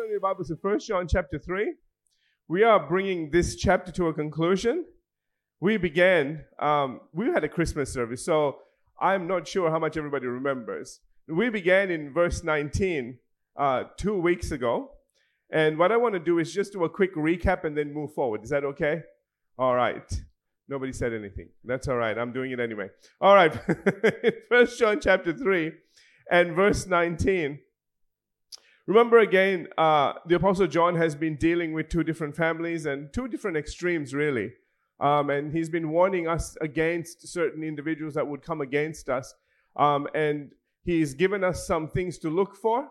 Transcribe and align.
turn 0.00 0.10
your 0.10 0.20
Bibles 0.20 0.48
to 0.48 0.54
1 0.54 0.78
John 0.78 1.06
chapter 1.06 1.38
3. 1.38 1.74
We 2.48 2.62
are 2.62 2.88
bringing 2.88 3.30
this 3.30 3.56
chapter 3.56 3.92
to 3.92 4.06
a 4.06 4.14
conclusion. 4.14 4.86
We 5.60 5.76
began, 5.76 6.44
um, 6.58 7.00
we 7.12 7.26
had 7.26 7.44
a 7.44 7.48
Christmas 7.48 7.92
service, 7.92 8.24
so 8.24 8.60
I'm 8.98 9.26
not 9.26 9.46
sure 9.46 9.70
how 9.70 9.78
much 9.78 9.98
everybody 9.98 10.26
remembers. 10.26 11.00
We 11.28 11.50
began 11.50 11.90
in 11.90 12.14
verse 12.14 12.42
19 12.42 13.18
uh, 13.56 13.84
two 13.98 14.18
weeks 14.18 14.52
ago. 14.52 14.92
And 15.52 15.76
what 15.76 15.92
I 15.92 15.98
want 15.98 16.14
to 16.14 16.20
do 16.20 16.38
is 16.38 16.54
just 16.54 16.72
do 16.72 16.84
a 16.84 16.88
quick 16.88 17.14
recap 17.14 17.64
and 17.64 17.76
then 17.76 17.92
move 17.92 18.14
forward. 18.14 18.42
Is 18.42 18.50
that 18.50 18.64
okay? 18.64 19.02
All 19.58 19.74
right. 19.74 20.10
Nobody 20.66 20.94
said 20.94 21.12
anything. 21.12 21.50
That's 21.64 21.88
all 21.88 21.96
right. 21.96 22.16
I'm 22.16 22.32
doing 22.32 22.52
it 22.52 22.60
anyway. 22.60 22.88
All 23.20 23.34
right. 23.34 23.52
First 24.48 24.78
John 24.78 24.98
chapter 24.98 25.34
3 25.34 25.72
and 26.30 26.54
verse 26.54 26.86
19. 26.86 27.58
Remember 28.90 29.20
again, 29.20 29.68
uh, 29.78 30.14
the 30.26 30.34
Apostle 30.34 30.66
John 30.66 30.96
has 30.96 31.14
been 31.14 31.36
dealing 31.36 31.72
with 31.72 31.88
two 31.88 32.02
different 32.02 32.34
families 32.34 32.86
and 32.86 33.12
two 33.12 33.28
different 33.28 33.56
extremes, 33.56 34.12
really. 34.12 34.50
Um, 34.98 35.30
and 35.30 35.52
he's 35.52 35.68
been 35.68 35.90
warning 35.90 36.26
us 36.26 36.56
against 36.60 37.28
certain 37.28 37.62
individuals 37.62 38.14
that 38.14 38.26
would 38.26 38.42
come 38.42 38.60
against 38.60 39.08
us. 39.08 39.32
Um, 39.76 40.08
and 40.12 40.50
he's 40.82 41.14
given 41.14 41.44
us 41.44 41.68
some 41.68 41.86
things 41.86 42.18
to 42.18 42.30
look 42.30 42.56
for, 42.56 42.88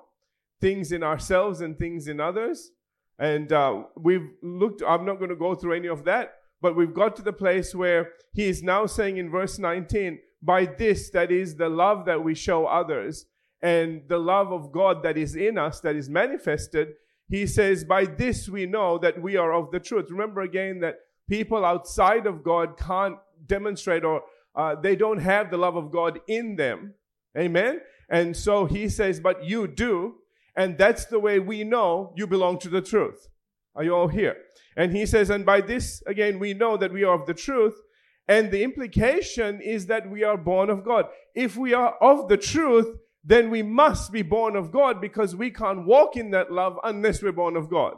things 0.62 0.94
in 0.94 1.04
ourselves 1.04 1.60
and 1.60 1.78
things 1.78 2.08
in 2.08 2.22
others. 2.22 2.72
And 3.20 3.52
uh, 3.52 3.84
we've 3.98 4.30
looked, 4.42 4.82
I'm 4.88 5.06
not 5.06 5.18
going 5.18 5.32
to 5.32 5.36
go 5.36 5.54
through 5.54 5.74
any 5.74 5.90
of 5.90 6.06
that, 6.06 6.36
but 6.62 6.78
we've 6.78 6.94
got 6.94 7.18
to 7.18 7.22
the 7.22 7.34
place 7.34 7.76
where 7.76 8.14
he 8.32 8.48
is 8.48 8.64
now 8.64 8.86
saying 8.86 9.18
in 9.18 9.30
verse 9.30 9.60
19, 9.60 10.18
by 10.42 10.66
this, 10.66 11.10
that 11.10 11.30
is 11.30 11.58
the 11.58 11.68
love 11.68 12.06
that 12.06 12.24
we 12.24 12.36
show 12.36 12.68
others, 12.68 13.26
and 13.62 14.04
the 14.08 14.18
love 14.18 14.52
of 14.52 14.72
God 14.72 15.04
that 15.04 15.18
is 15.18 15.36
in 15.36 15.58
us, 15.58 15.80
that 15.82 15.96
is 15.96 16.10
manifested, 16.10 16.90
he 17.30 17.46
says, 17.46 17.84
By 17.84 18.06
this 18.06 18.50
we 18.50 18.66
know 18.66 18.98
that 19.00 19.22
we 19.22 19.36
are 19.38 19.54
of 19.54 19.72
the 19.72 19.80
truth. 19.80 20.10
Remember 20.10 20.42
again 20.42 20.80
that 20.80 21.00
people 21.30 21.64
outside 21.64 22.26
of 22.26 22.44
God 22.44 22.78
can't 22.78 23.18
demonstrate 23.46 24.04
or 24.04 24.24
uh, 24.56 24.76
they 24.76 24.96
don't 24.96 25.20
have 25.20 25.52
the 25.52 25.58
love 25.58 25.76
of 25.76 25.92
God 25.92 26.20
in 26.28 26.56
them. 26.56 26.96
Amen? 27.38 27.82
And 28.10 28.36
so 28.36 28.66
he 28.66 28.90
says, 28.90 29.20
But 29.20 29.44
you 29.46 29.68
do. 29.68 30.16
And 30.56 30.78
that's 30.78 31.06
the 31.06 31.20
way 31.20 31.40
we 31.40 31.64
know 31.64 32.14
you 32.18 32.28
belong 32.28 32.60
to 32.60 32.70
the 32.70 32.82
truth. 32.82 33.30
Are 33.76 33.84
you 33.84 33.96
all 33.96 34.08
here? 34.08 34.36
And 34.76 34.96
he 34.96 35.06
says, 35.06 35.30
And 35.30 35.46
by 35.46 35.62
this, 35.62 36.02
again, 36.08 36.40
we 36.40 36.54
know 36.54 36.76
that 36.78 36.92
we 36.92 37.04
are 37.04 37.14
of 37.14 37.28
the 37.28 37.34
truth. 37.34 37.80
And 38.28 38.52
the 38.52 38.64
implication 38.64 39.62
is 39.62 39.88
that 39.88 40.10
we 40.10 40.24
are 40.24 40.38
born 40.38 40.70
of 40.70 40.84
God. 40.84 41.06
If 41.36 41.58
we 41.58 41.74
are 41.74 41.96
of 42.02 42.28
the 42.28 42.38
truth, 42.38 42.98
then 43.30 43.52
we 43.52 43.62
must 43.62 44.12
be 44.12 44.24
born 44.24 44.56
of 44.56 44.72
God 44.72 45.00
because 45.00 45.36
we 45.36 45.52
can't 45.52 45.86
walk 45.86 46.18
in 46.18 46.32
that 46.32 46.52
love 46.52 46.80
unless 46.84 47.22
we're 47.22 47.32
born 47.32 47.56
of 47.56 47.70
God. 47.70 47.94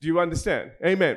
Do 0.00 0.06
you 0.06 0.20
understand? 0.20 0.70
Amen. 0.84 1.16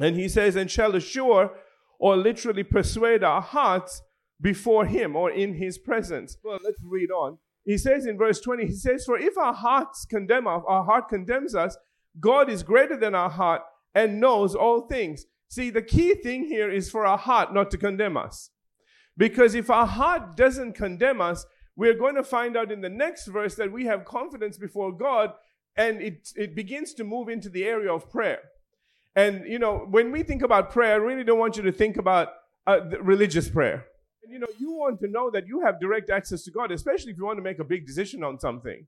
And 0.00 0.16
he 0.16 0.28
says, 0.28 0.56
and 0.56 0.68
shall 0.68 0.96
assure 0.96 1.52
or 2.00 2.16
literally 2.16 2.64
persuade 2.64 3.22
our 3.22 3.40
hearts 3.40 4.02
before 4.40 4.84
him 4.84 5.14
or 5.14 5.30
in 5.30 5.54
his 5.54 5.78
presence. 5.78 6.36
Well, 6.42 6.58
let's 6.64 6.80
read 6.82 7.12
on. 7.12 7.38
He 7.64 7.78
says 7.78 8.04
in 8.04 8.18
verse 8.18 8.40
20, 8.40 8.66
he 8.66 8.72
says, 8.72 9.04
For 9.04 9.16
if 9.16 9.38
our 9.38 9.54
hearts 9.54 10.04
condemn 10.04 10.48
us, 10.48 10.62
our 10.66 10.82
heart 10.82 11.08
condemns 11.08 11.54
us, 11.54 11.76
God 12.18 12.50
is 12.50 12.64
greater 12.64 12.96
than 12.96 13.14
our 13.14 13.30
heart 13.30 13.62
and 13.94 14.20
knows 14.20 14.56
all 14.56 14.88
things. 14.88 15.24
See, 15.48 15.70
the 15.70 15.82
key 15.82 16.16
thing 16.16 16.46
here 16.46 16.68
is 16.68 16.90
for 16.90 17.06
our 17.06 17.16
heart 17.16 17.54
not 17.54 17.70
to 17.70 17.78
condemn 17.78 18.16
us. 18.16 18.50
Because 19.16 19.54
if 19.54 19.70
our 19.70 19.86
heart 19.86 20.36
doesn't 20.36 20.72
condemn 20.72 21.20
us, 21.20 21.46
we're 21.76 21.94
going 21.94 22.14
to 22.14 22.24
find 22.24 22.56
out 22.56 22.70
in 22.70 22.80
the 22.80 22.88
next 22.88 23.26
verse 23.26 23.54
that 23.56 23.72
we 23.72 23.84
have 23.86 24.04
confidence 24.04 24.56
before 24.56 24.92
God 24.92 25.32
and 25.76 26.00
it, 26.00 26.28
it 26.36 26.54
begins 26.54 26.94
to 26.94 27.04
move 27.04 27.28
into 27.28 27.48
the 27.48 27.64
area 27.64 27.92
of 27.92 28.10
prayer. 28.10 28.40
And, 29.16 29.44
you 29.46 29.58
know, 29.58 29.86
when 29.90 30.10
we 30.10 30.22
think 30.22 30.42
about 30.42 30.70
prayer, 30.70 30.94
I 30.94 30.96
really 30.96 31.24
don't 31.24 31.38
want 31.38 31.56
you 31.56 31.62
to 31.64 31.72
think 31.72 31.96
about 31.96 32.28
uh, 32.66 32.80
religious 33.00 33.48
prayer. 33.48 33.86
And, 34.22 34.32
you 34.32 34.38
know, 34.38 34.46
you 34.58 34.72
want 34.72 35.00
to 35.00 35.08
know 35.08 35.30
that 35.30 35.46
you 35.46 35.60
have 35.60 35.80
direct 35.80 36.10
access 36.10 36.42
to 36.44 36.50
God, 36.50 36.70
especially 36.70 37.12
if 37.12 37.18
you 37.18 37.24
want 37.24 37.38
to 37.38 37.42
make 37.42 37.58
a 37.58 37.64
big 37.64 37.86
decision 37.86 38.24
on 38.24 38.38
something. 38.40 38.86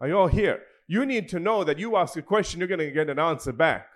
Are 0.00 0.08
you 0.08 0.18
all 0.18 0.26
here? 0.26 0.62
You 0.88 1.06
need 1.06 1.28
to 1.30 1.40
know 1.40 1.64
that 1.64 1.78
you 1.78 1.96
ask 1.96 2.16
a 2.16 2.22
question, 2.22 2.60
you're 2.60 2.68
going 2.68 2.80
to 2.80 2.90
get 2.90 3.10
an 3.10 3.18
answer 3.18 3.52
back. 3.52 3.88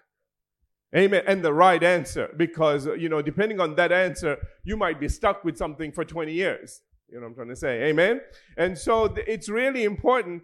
Amen. 0.95 1.23
And 1.27 1.45
the 1.45 1.53
right 1.53 1.83
answer. 1.83 2.29
Because, 2.37 2.87
you 2.87 3.09
know, 3.09 3.23
depending 3.23 3.61
on 3.61 3.77
that 3.77 3.93
answer, 3.93 4.39
you 4.65 4.77
might 4.77 4.99
be 4.99 5.09
stuck 5.09 5.45
with 5.45 5.57
something 5.57 5.93
for 5.93 6.05
20 6.05 6.33
years. 6.33 6.81
You 7.11 7.17
know 7.17 7.23
what 7.23 7.29
I'm 7.31 7.35
trying 7.35 7.49
to 7.49 7.57
say? 7.57 7.85
Amen? 7.85 8.21
And 8.57 8.79
so 8.79 9.09
th- 9.09 9.27
it's 9.27 9.49
really 9.49 9.85
important 9.85 10.43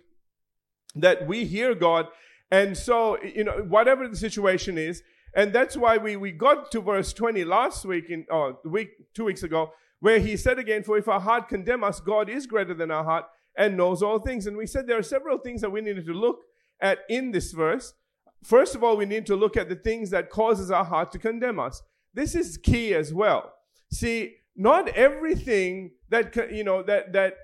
that 0.94 1.26
we 1.26 1.44
hear 1.44 1.74
God. 1.74 2.08
And 2.50 2.76
so, 2.76 3.22
you 3.22 3.44
know, 3.44 3.64
whatever 3.68 4.08
the 4.08 4.16
situation 4.16 4.78
is, 4.78 5.02
and 5.34 5.52
that's 5.52 5.76
why 5.76 5.98
we, 5.98 6.16
we 6.16 6.32
got 6.32 6.70
to 6.72 6.80
verse 6.80 7.12
20 7.12 7.44
last 7.44 7.84
week, 7.84 8.10
in 8.10 8.26
uh, 8.32 8.52
week, 8.64 8.90
two 9.14 9.24
weeks 9.24 9.42
ago, 9.42 9.72
where 10.00 10.18
he 10.18 10.36
said 10.36 10.58
again, 10.58 10.82
For 10.82 10.96
if 10.96 11.08
our 11.08 11.20
heart 11.20 11.48
condemn 11.48 11.84
us, 11.84 12.00
God 12.00 12.28
is 12.28 12.46
greater 12.46 12.74
than 12.74 12.90
our 12.90 13.04
heart 13.04 13.26
and 13.56 13.76
knows 13.76 14.02
all 14.02 14.18
things. 14.18 14.46
And 14.46 14.56
we 14.56 14.66
said 14.66 14.86
there 14.86 14.98
are 14.98 15.02
several 15.02 15.38
things 15.38 15.60
that 15.60 15.70
we 15.70 15.80
needed 15.80 16.06
to 16.06 16.14
look 16.14 16.40
at 16.80 17.00
in 17.08 17.32
this 17.32 17.52
verse. 17.52 17.94
First 18.42 18.74
of 18.74 18.84
all, 18.84 18.96
we 18.96 19.06
need 19.06 19.26
to 19.26 19.36
look 19.36 19.56
at 19.56 19.68
the 19.68 19.76
things 19.76 20.10
that 20.10 20.30
causes 20.30 20.70
our 20.70 20.84
heart 20.84 21.12
to 21.12 21.18
condemn 21.18 21.58
us. 21.58 21.82
This 22.14 22.34
is 22.34 22.56
key 22.56 22.94
as 22.94 23.12
well. 23.12 23.52
See, 23.90 24.36
not 24.56 24.88
everything 24.88 25.92
that 26.08 26.34
you 26.52 26.64
know 26.64 26.82
that 26.82 27.12
that 27.12 27.34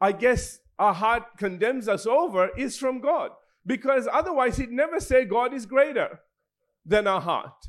I 0.00 0.12
guess 0.12 0.60
our 0.78 0.94
heart 0.94 1.36
condemns 1.36 1.88
us 1.88 2.06
over 2.06 2.50
is 2.56 2.78
from 2.78 3.00
God. 3.00 3.30
Because 3.66 4.08
otherwise 4.10 4.56
he'd 4.56 4.70
never 4.70 5.00
say 5.00 5.24
God 5.24 5.52
is 5.52 5.66
greater 5.66 6.20
than 6.86 7.06
our 7.06 7.20
heart. 7.20 7.68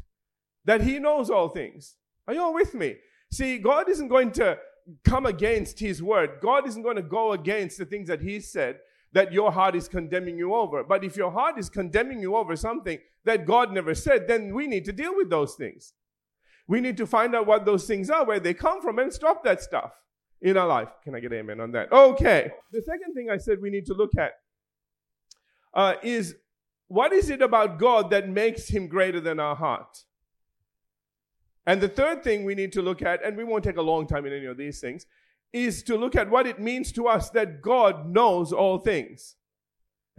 That 0.66 0.82
he 0.82 1.00
knows 1.00 1.30
all 1.30 1.50
things. 1.50 1.96
Are 2.28 2.34
you 2.34 2.42
all 2.42 2.54
with 2.54 2.74
me? 2.74 2.96
See, 3.32 3.58
God 3.58 3.90
isn't 3.90 4.08
going 4.08 4.32
to 4.34 4.58
come 5.04 5.26
against 5.26 5.80
his 5.80 6.02
word. 6.02 6.40
God 6.42 6.68
isn't 6.68 6.84
going 6.84 6.96
to 6.96 7.02
go 7.02 7.34
against 7.34 7.78
the 7.78 7.86
things 7.86 8.08
that 8.08 8.22
he 8.22 8.40
said 8.40 8.80
that 9.12 9.34
your 9.34 9.52
heart 9.52 9.76
is 9.76 9.88
condemning 9.88 10.38
you 10.38 10.54
over. 10.54 10.84
But 10.84 11.04
if 11.04 11.18
your 11.18 11.32
heart 11.32 11.58
is 11.58 11.70
condemning 11.70 12.22
you 12.22 12.36
over 12.36 12.56
something 12.56 13.00
that 13.26 13.46
God 13.46 13.72
never 13.72 13.96
said, 13.96 14.28
then 14.28 14.54
we 14.54 14.68
need 14.68 14.86
to 14.86 14.94
deal 14.94 15.16
with 15.16 15.30
those 15.30 15.56
things. 15.56 15.94
We 16.70 16.82
need 16.82 16.98
to 16.98 17.08
find 17.08 17.36
out 17.36 17.48
what 17.48 17.66
those 17.66 17.88
things 17.88 18.12
are, 18.12 18.24
where 18.24 18.40
they 18.40 18.54
come 18.54 18.80
from, 18.80 19.00
and 19.00 19.12
stop 19.12 19.44
that 19.44 19.60
stuff 19.60 19.92
in 20.40 20.56
our 20.56 20.68
life. 20.68 20.90
Can 21.04 21.16
I 21.16 21.20
get 21.20 21.34
amen 21.34 21.60
on 21.60 21.72
that? 21.72 21.92
Okay. 21.92 22.52
The 22.72 22.84
second 22.84 23.16
thing 23.16 23.32
I 23.32 23.38
said 23.38 23.60
we 23.60 23.72
need 23.72 23.88
to 23.88 23.96
look 23.96 24.12
at 24.16 24.34
uh, 25.74 25.96
is 26.04 26.36
what 26.88 27.12
is 27.12 27.32
it 27.32 27.42
about 27.42 27.80
God 27.80 28.12
that 28.12 28.30
makes 28.30 28.68
him 28.68 28.88
greater 28.88 29.20
than 29.20 29.40
our 29.40 29.56
heart? 29.56 30.06
And 31.66 31.82
the 31.82 31.90
third 31.90 32.24
thing 32.24 32.46
we 32.46 32.54
need 32.54 32.72
to 32.74 32.84
look 32.84 33.02
at, 33.02 33.26
and 33.26 33.36
we 33.36 33.44
won't 33.44 33.64
take 33.64 33.78
a 33.78 33.82
long 33.82 34.06
time 34.06 34.28
in 34.28 34.34
any 34.34 34.46
of 34.46 34.58
these 34.58 34.80
things, 34.80 35.08
is 35.52 35.82
to 35.84 35.98
look 35.98 36.16
at 36.16 36.30
what 36.30 36.46
it 36.46 36.60
means 36.60 36.92
to 36.92 37.08
us 37.08 37.32
that 37.32 37.64
God 37.64 38.08
knows 38.08 38.54
all 38.54 38.78
things. 38.78 39.38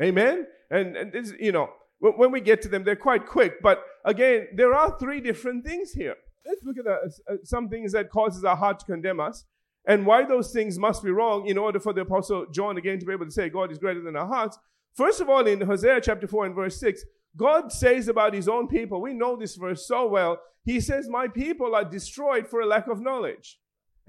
Amen? 0.02 0.48
And, 0.68 0.96
and 0.96 1.12
this, 1.12 1.32
you 1.38 1.52
know, 1.52 1.70
when 2.00 2.32
we 2.32 2.40
get 2.40 2.60
to 2.62 2.68
them, 2.68 2.82
they're 2.82 2.96
quite 2.96 3.26
quick. 3.26 3.62
But 3.62 3.84
again, 4.04 4.48
there 4.54 4.74
are 4.74 4.98
three 4.98 5.20
different 5.20 5.64
things 5.64 5.92
here. 5.92 6.16
Let's 6.46 6.62
look 6.64 6.78
at 6.78 6.84
the, 6.84 7.32
uh, 7.32 7.36
some 7.44 7.68
things 7.68 7.92
that 7.92 8.10
causes 8.10 8.44
our 8.44 8.56
heart 8.56 8.80
to 8.80 8.86
condemn 8.86 9.20
us 9.20 9.44
and 9.86 10.06
why 10.06 10.24
those 10.24 10.52
things 10.52 10.78
must 10.78 11.02
be 11.02 11.10
wrong 11.10 11.46
in 11.46 11.58
order 11.58 11.80
for 11.80 11.92
the 11.92 12.02
apostle 12.02 12.46
John 12.52 12.76
again 12.76 12.98
to 12.98 13.06
be 13.06 13.12
able 13.12 13.26
to 13.26 13.30
say 13.30 13.48
God 13.48 13.72
is 13.72 13.78
greater 13.78 14.02
than 14.02 14.16
our 14.16 14.26
hearts. 14.26 14.58
First 14.94 15.20
of 15.20 15.28
all, 15.28 15.46
in 15.46 15.60
Hosea 15.60 16.00
chapter 16.00 16.26
4 16.26 16.46
and 16.46 16.54
verse 16.54 16.78
6, 16.80 17.02
God 17.36 17.72
says 17.72 18.08
about 18.08 18.34
his 18.34 18.48
own 18.48 18.68
people, 18.68 19.00
we 19.00 19.14
know 19.14 19.36
this 19.36 19.56
verse 19.56 19.86
so 19.86 20.06
well. 20.08 20.38
He 20.64 20.80
says, 20.80 21.08
My 21.08 21.28
people 21.28 21.74
are 21.74 21.84
destroyed 21.84 22.48
for 22.48 22.60
a 22.60 22.66
lack 22.66 22.88
of 22.88 23.00
knowledge. 23.00 23.58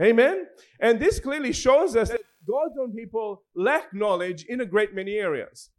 Amen? 0.01 0.47
And 0.79 0.99
this 0.99 1.19
clearly 1.19 1.53
shows 1.53 1.95
us 1.95 2.09
that 2.09 2.21
God's 2.49 2.75
own 2.81 2.93
people 2.93 3.43
lack 3.55 3.93
knowledge 3.93 4.45
in 4.45 4.61
a 4.61 4.65
great 4.65 4.95
many 4.95 5.15
areas. 5.15 5.69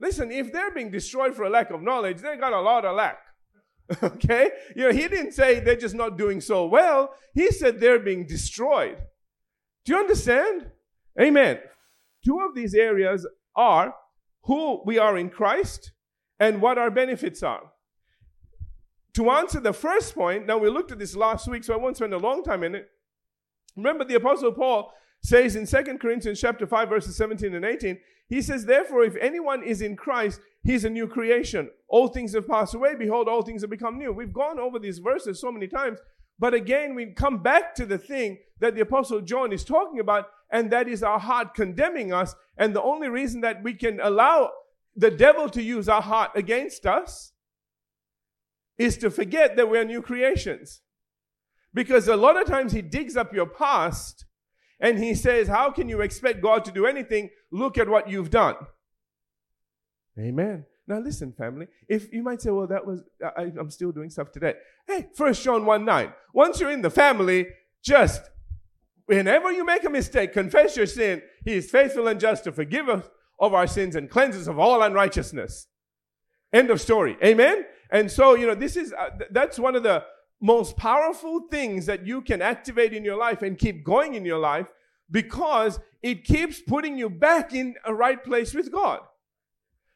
Listen, 0.00 0.30
if 0.30 0.52
they're 0.52 0.72
being 0.72 0.90
destroyed 0.90 1.34
for 1.34 1.44
a 1.44 1.50
lack 1.50 1.70
of 1.70 1.82
knowledge, 1.82 2.18
they 2.18 2.36
got 2.36 2.52
a 2.52 2.60
lot 2.60 2.84
of 2.84 2.96
lack. 2.96 3.18
Okay? 4.02 4.50
You 4.74 4.84
know, 4.84 4.92
he 4.92 5.08
didn't 5.08 5.32
say 5.32 5.60
they're 5.60 5.76
just 5.76 5.94
not 5.94 6.16
doing 6.16 6.40
so 6.40 6.66
well. 6.66 7.14
He 7.34 7.50
said 7.50 7.80
they're 7.80 7.98
being 7.98 8.26
destroyed. 8.26 8.96
Do 9.84 9.92
you 9.92 9.98
understand? 9.98 10.70
Amen. 11.20 11.58
Two 12.24 12.40
of 12.40 12.54
these 12.54 12.74
areas 12.74 13.26
are 13.54 13.94
who 14.44 14.82
we 14.84 14.98
are 14.98 15.18
in 15.18 15.30
Christ 15.30 15.92
and 16.40 16.62
what 16.62 16.78
our 16.78 16.90
benefits 16.90 17.42
are. 17.42 17.72
To 19.14 19.30
answer 19.30 19.60
the 19.60 19.72
first 19.72 20.14
point, 20.14 20.46
now 20.46 20.58
we 20.58 20.68
looked 20.68 20.90
at 20.90 20.98
this 20.98 21.14
last 21.14 21.46
week, 21.46 21.62
so 21.62 21.72
I 21.72 21.76
won't 21.76 21.96
spend 21.96 22.14
a 22.14 22.18
long 22.18 22.42
time 22.42 22.64
in 22.64 22.74
it. 22.74 22.88
Remember, 23.76 24.04
the 24.04 24.16
Apostle 24.16 24.52
Paul 24.52 24.92
says 25.24 25.56
in 25.56 25.66
2 25.66 25.96
Corinthians 25.98 26.38
chapter 26.38 26.66
5, 26.66 26.88
verses 26.88 27.16
17 27.16 27.54
and 27.54 27.64
18, 27.64 27.98
he 28.28 28.42
says, 28.42 28.66
Therefore, 28.66 29.04
if 29.04 29.16
anyone 29.16 29.62
is 29.62 29.80
in 29.80 29.96
Christ, 29.96 30.38
he's 30.62 30.84
a 30.84 30.90
new 30.90 31.08
creation. 31.08 31.70
All 31.88 32.08
things 32.08 32.34
have 32.34 32.46
passed 32.46 32.74
away. 32.74 32.94
Behold, 32.94 33.26
all 33.26 33.40
things 33.40 33.62
have 33.62 33.70
become 33.70 33.96
new. 33.96 34.12
We've 34.12 34.34
gone 34.34 34.60
over 34.60 34.78
these 34.78 34.98
verses 34.98 35.40
so 35.40 35.50
many 35.50 35.66
times. 35.66 35.98
But 36.38 36.52
again, 36.52 36.94
we 36.94 37.06
come 37.06 37.42
back 37.42 37.74
to 37.76 37.86
the 37.86 37.96
thing 37.96 38.38
that 38.60 38.74
the 38.74 38.82
Apostle 38.82 39.22
John 39.22 39.50
is 39.50 39.64
talking 39.64 39.98
about, 39.98 40.26
and 40.50 40.70
that 40.70 40.88
is 40.88 41.02
our 41.02 41.18
heart 41.18 41.54
condemning 41.54 42.12
us. 42.12 42.34
And 42.58 42.76
the 42.76 42.82
only 42.82 43.08
reason 43.08 43.40
that 43.40 43.62
we 43.62 43.72
can 43.72 44.00
allow 44.00 44.50
the 44.94 45.10
devil 45.10 45.48
to 45.48 45.62
use 45.62 45.88
our 45.88 46.02
heart 46.02 46.32
against 46.34 46.84
us 46.84 47.32
is 48.76 48.98
to 48.98 49.10
forget 49.10 49.56
that 49.56 49.70
we're 49.70 49.84
new 49.84 50.02
creations. 50.02 50.82
Because 51.72 52.08
a 52.08 52.16
lot 52.16 52.40
of 52.40 52.46
times 52.46 52.72
he 52.72 52.82
digs 52.82 53.16
up 53.16 53.32
your 53.32 53.46
past 53.46 54.26
and 54.84 55.02
he 55.02 55.14
says, 55.14 55.48
How 55.48 55.70
can 55.70 55.88
you 55.88 56.02
expect 56.02 56.42
God 56.42 56.62
to 56.66 56.70
do 56.70 56.84
anything? 56.84 57.30
Look 57.50 57.78
at 57.78 57.88
what 57.88 58.06
you've 58.06 58.28
done. 58.28 58.54
Amen. 60.18 60.66
Now 60.86 60.98
listen, 60.98 61.32
family. 61.32 61.68
If 61.88 62.12
you 62.12 62.22
might 62.22 62.42
say, 62.42 62.50
well, 62.50 62.66
that 62.66 62.86
was 62.86 63.02
I, 63.38 63.44
am 63.58 63.70
still 63.70 63.92
doing 63.92 64.10
stuff 64.10 64.30
today. 64.30 64.52
Hey, 64.86 65.06
First 65.14 65.42
John 65.42 65.64
1 65.64 65.86
9. 65.86 66.12
Once 66.34 66.60
you're 66.60 66.70
in 66.70 66.82
the 66.82 66.90
family, 66.90 67.46
just 67.82 68.20
whenever 69.06 69.50
you 69.50 69.64
make 69.64 69.84
a 69.84 69.90
mistake, 69.90 70.34
confess 70.34 70.76
your 70.76 70.84
sin. 70.84 71.22
He 71.46 71.54
is 71.54 71.70
faithful 71.70 72.06
and 72.06 72.20
just 72.20 72.44
to 72.44 72.52
forgive 72.52 72.90
us 72.90 73.08
of 73.40 73.54
our 73.54 73.66
sins 73.66 73.96
and 73.96 74.10
cleanse 74.10 74.36
us 74.36 74.48
of 74.48 74.58
all 74.58 74.82
unrighteousness. 74.82 75.66
End 76.52 76.68
of 76.68 76.78
story. 76.78 77.16
Amen. 77.24 77.64
And 77.90 78.10
so, 78.10 78.34
you 78.34 78.46
know, 78.46 78.54
this 78.54 78.76
is 78.76 78.92
uh, 78.92 79.16
th- 79.16 79.30
that's 79.32 79.58
one 79.58 79.76
of 79.76 79.82
the 79.82 80.04
most 80.44 80.76
powerful 80.76 81.40
things 81.50 81.86
that 81.86 82.06
you 82.06 82.20
can 82.20 82.42
activate 82.42 82.92
in 82.92 83.02
your 83.02 83.16
life 83.16 83.40
and 83.40 83.56
keep 83.56 83.82
going 83.82 84.12
in 84.12 84.26
your 84.26 84.38
life 84.38 84.66
because 85.10 85.80
it 86.02 86.22
keeps 86.22 86.60
putting 86.60 86.98
you 86.98 87.08
back 87.08 87.54
in 87.54 87.74
a 87.86 87.94
right 87.94 88.22
place 88.22 88.52
with 88.52 88.70
God. 88.70 89.00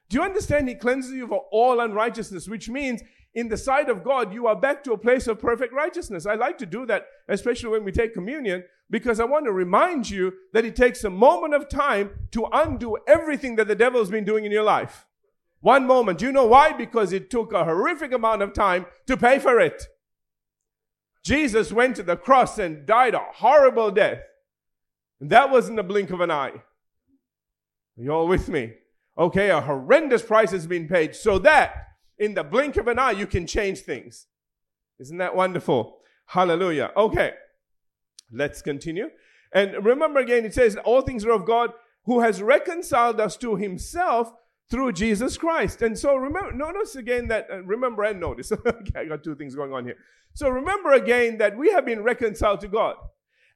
Do 0.08 0.16
you 0.16 0.22
understand? 0.22 0.66
He 0.66 0.74
cleanses 0.74 1.12
you 1.12 1.24
of 1.24 1.32
all 1.52 1.80
unrighteousness, 1.80 2.48
which 2.48 2.70
means 2.70 3.02
in 3.34 3.50
the 3.50 3.58
sight 3.58 3.90
of 3.90 4.02
God, 4.02 4.32
you 4.32 4.46
are 4.46 4.56
back 4.56 4.82
to 4.84 4.94
a 4.94 4.98
place 4.98 5.26
of 5.26 5.38
perfect 5.38 5.74
righteousness. 5.74 6.24
I 6.24 6.34
like 6.34 6.56
to 6.58 6.66
do 6.66 6.86
that, 6.86 7.04
especially 7.28 7.68
when 7.68 7.84
we 7.84 7.92
take 7.92 8.14
communion, 8.14 8.64
because 8.88 9.20
I 9.20 9.24
want 9.24 9.44
to 9.44 9.52
remind 9.52 10.08
you 10.08 10.32
that 10.54 10.64
it 10.64 10.74
takes 10.74 11.04
a 11.04 11.10
moment 11.10 11.52
of 11.52 11.68
time 11.68 12.28
to 12.30 12.46
undo 12.50 12.96
everything 13.06 13.56
that 13.56 13.68
the 13.68 13.74
devil's 13.74 14.10
been 14.10 14.24
doing 14.24 14.46
in 14.46 14.52
your 14.52 14.62
life. 14.62 15.04
One 15.60 15.86
moment. 15.86 16.20
Do 16.20 16.24
you 16.24 16.32
know 16.32 16.46
why? 16.46 16.72
Because 16.72 17.12
it 17.12 17.28
took 17.28 17.52
a 17.52 17.64
horrific 17.64 18.12
amount 18.12 18.40
of 18.40 18.54
time 18.54 18.86
to 19.08 19.14
pay 19.14 19.38
for 19.38 19.60
it. 19.60 19.88
Jesus 21.24 21.72
went 21.72 21.96
to 21.96 22.02
the 22.02 22.16
cross 22.16 22.58
and 22.58 22.86
died 22.86 23.14
a 23.14 23.18
horrible 23.18 23.90
death. 23.90 24.20
And 25.20 25.30
that 25.30 25.50
wasn't 25.50 25.76
the 25.76 25.82
blink 25.82 26.10
of 26.10 26.20
an 26.20 26.30
eye. 26.30 26.52
Are 27.98 28.02
you 28.02 28.10
all 28.12 28.28
with 28.28 28.48
me? 28.48 28.74
Okay, 29.16 29.50
a 29.50 29.60
horrendous 29.60 30.22
price 30.22 30.52
has 30.52 30.66
been 30.66 30.86
paid 30.86 31.16
so 31.16 31.38
that 31.40 31.74
in 32.18 32.34
the 32.34 32.44
blink 32.44 32.76
of 32.76 32.86
an 32.86 32.98
eye 32.98 33.10
you 33.10 33.26
can 33.26 33.46
change 33.46 33.80
things. 33.80 34.26
Isn't 35.00 35.18
that 35.18 35.34
wonderful? 35.34 35.98
Hallelujah. 36.26 36.92
Okay, 36.96 37.32
let's 38.32 38.62
continue. 38.62 39.08
And 39.52 39.84
remember 39.84 40.20
again, 40.20 40.44
it 40.44 40.54
says, 40.54 40.76
All 40.76 41.02
things 41.02 41.24
are 41.24 41.32
of 41.32 41.46
God 41.46 41.72
who 42.04 42.20
has 42.20 42.42
reconciled 42.42 43.20
us 43.20 43.36
to 43.38 43.56
himself 43.56 44.32
through 44.70 44.92
Jesus 44.92 45.36
Christ. 45.36 45.82
And 45.82 45.98
so 45.98 46.16
remember, 46.16 46.52
notice 46.52 46.96
again 46.96 47.28
that, 47.28 47.48
uh, 47.50 47.62
remember 47.62 48.04
and 48.04 48.20
notice. 48.20 48.52
okay, 48.66 49.00
I 49.00 49.04
got 49.06 49.24
two 49.24 49.34
things 49.34 49.54
going 49.54 49.72
on 49.72 49.84
here. 49.84 49.96
So 50.34 50.48
remember 50.48 50.92
again 50.92 51.38
that 51.38 51.56
we 51.56 51.70
have 51.72 51.86
been 51.86 52.02
reconciled 52.02 52.60
to 52.60 52.68
God. 52.68 52.96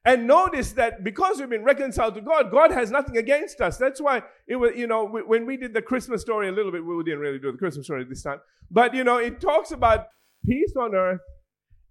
And 0.05 0.27
notice 0.27 0.73
that 0.73 1.03
because 1.03 1.39
we've 1.39 1.49
been 1.49 1.63
reconciled 1.63 2.15
to 2.15 2.21
God, 2.21 2.51
God 2.51 2.71
has 2.71 2.91
nothing 2.91 3.17
against 3.17 3.61
us. 3.61 3.77
That's 3.77 4.01
why 4.01 4.23
it 4.47 4.57
was, 4.57 4.73
you 4.75 4.85
know, 4.85 5.07
when 5.07 5.45
we 5.45 5.55
did 5.55 5.73
the 5.73 5.81
Christmas 5.81 6.21
story 6.21 6.49
a 6.49 6.51
little 6.51 6.73
bit, 6.73 6.83
we 6.83 7.01
didn't 7.03 7.19
really 7.19 7.39
do 7.39 7.53
the 7.53 7.57
Christmas 7.57 7.85
story 7.85 8.03
this 8.03 8.23
time. 8.23 8.41
But, 8.69 8.93
you 8.93 9.05
know, 9.05 9.17
it 9.17 9.39
talks 9.39 9.71
about 9.71 10.07
peace 10.45 10.73
on 10.77 10.93
earth 10.93 11.21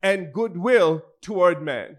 and 0.02 0.30
goodwill 0.30 1.02
toward 1.22 1.62
man. 1.62 1.96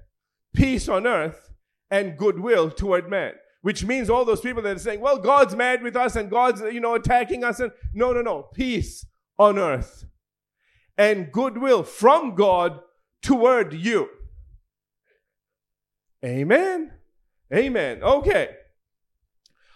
Peace 0.54 0.88
on 0.88 1.08
earth 1.08 1.50
and 1.90 2.16
goodwill 2.16 2.70
toward 2.70 3.10
man. 3.10 3.34
Which 3.64 3.86
means 3.86 4.10
all 4.10 4.26
those 4.26 4.42
people 4.42 4.62
that 4.62 4.76
are 4.76 4.80
saying, 4.80 5.00
well, 5.00 5.18
God's 5.18 5.56
mad 5.56 5.82
with 5.82 5.96
us 5.96 6.18
and 6.18 6.30
God's, 6.30 6.62
you 6.62 6.82
know, 6.82 6.96
attacking 6.96 7.46
us. 7.46 7.62
And 7.62 7.72
no, 7.94 8.12
no, 8.12 8.22
no. 8.22 8.44
Peace 8.54 9.06
on 9.40 9.58
earth 9.58 10.06
and 10.98 11.32
goodwill 11.32 11.84
from 11.84 12.36
God 12.36 12.82
toward 13.22 13.74
you. 13.74 14.10
Amen. 16.26 16.92
Amen. 17.54 18.04
Okay. 18.04 18.50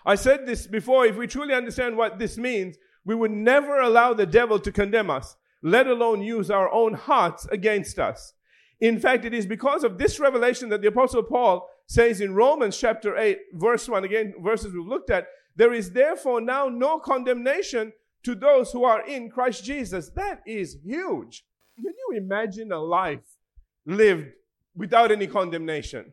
I 0.06 0.16
said 0.16 0.46
this 0.46 0.68
before. 0.68 1.06
If 1.06 1.16
we 1.16 1.26
truly 1.26 1.54
understand 1.54 1.96
what 1.96 2.20
this 2.20 2.38
means, 2.38 2.76
we 3.06 3.16
would 3.16 3.32
never 3.32 3.80
allow 3.80 4.14
the 4.14 4.26
devil 4.26 4.60
to 4.60 4.72
condemn 4.72 5.10
us, 5.10 5.38
let 5.64 5.88
alone 5.88 6.22
use 6.22 6.52
our 6.52 6.70
own 6.74 6.94
hearts 6.94 7.48
against 7.54 8.00
us. 8.00 8.34
In 8.82 9.00
fact, 9.00 9.24
it 9.24 9.34
is 9.34 9.46
because 9.46 9.86
of 9.86 9.98
this 9.98 10.20
revelation 10.20 10.68
that 10.70 10.82
the 10.82 10.90
apostle 10.90 11.24
Paul 11.24 11.70
says 11.88 12.22
in 12.22 12.36
Romans 12.36 12.78
chapter 12.78 13.18
8, 13.18 13.38
verse 13.54 13.88
1, 13.88 14.04
again, 14.04 14.34
verses 14.42 14.74
we've 14.74 14.86
looked 14.86 15.10
at, 15.10 15.28
there 15.56 15.74
is 15.74 15.92
therefore 15.92 16.42
now 16.42 16.68
no 16.68 17.00
condemnation 17.00 17.94
to 18.24 18.36
those 18.36 18.72
who 18.72 18.84
are 18.84 19.06
in 19.08 19.30
Christ 19.30 19.64
Jesus. 19.64 20.10
That 20.10 20.42
is 20.46 20.78
huge. 20.84 21.46
Can 21.78 21.86
you 21.86 22.18
imagine 22.18 22.72
a 22.72 22.80
life 22.80 23.38
lived 23.86 24.28
without 24.76 25.12
any 25.12 25.28
condemnation? 25.28 26.12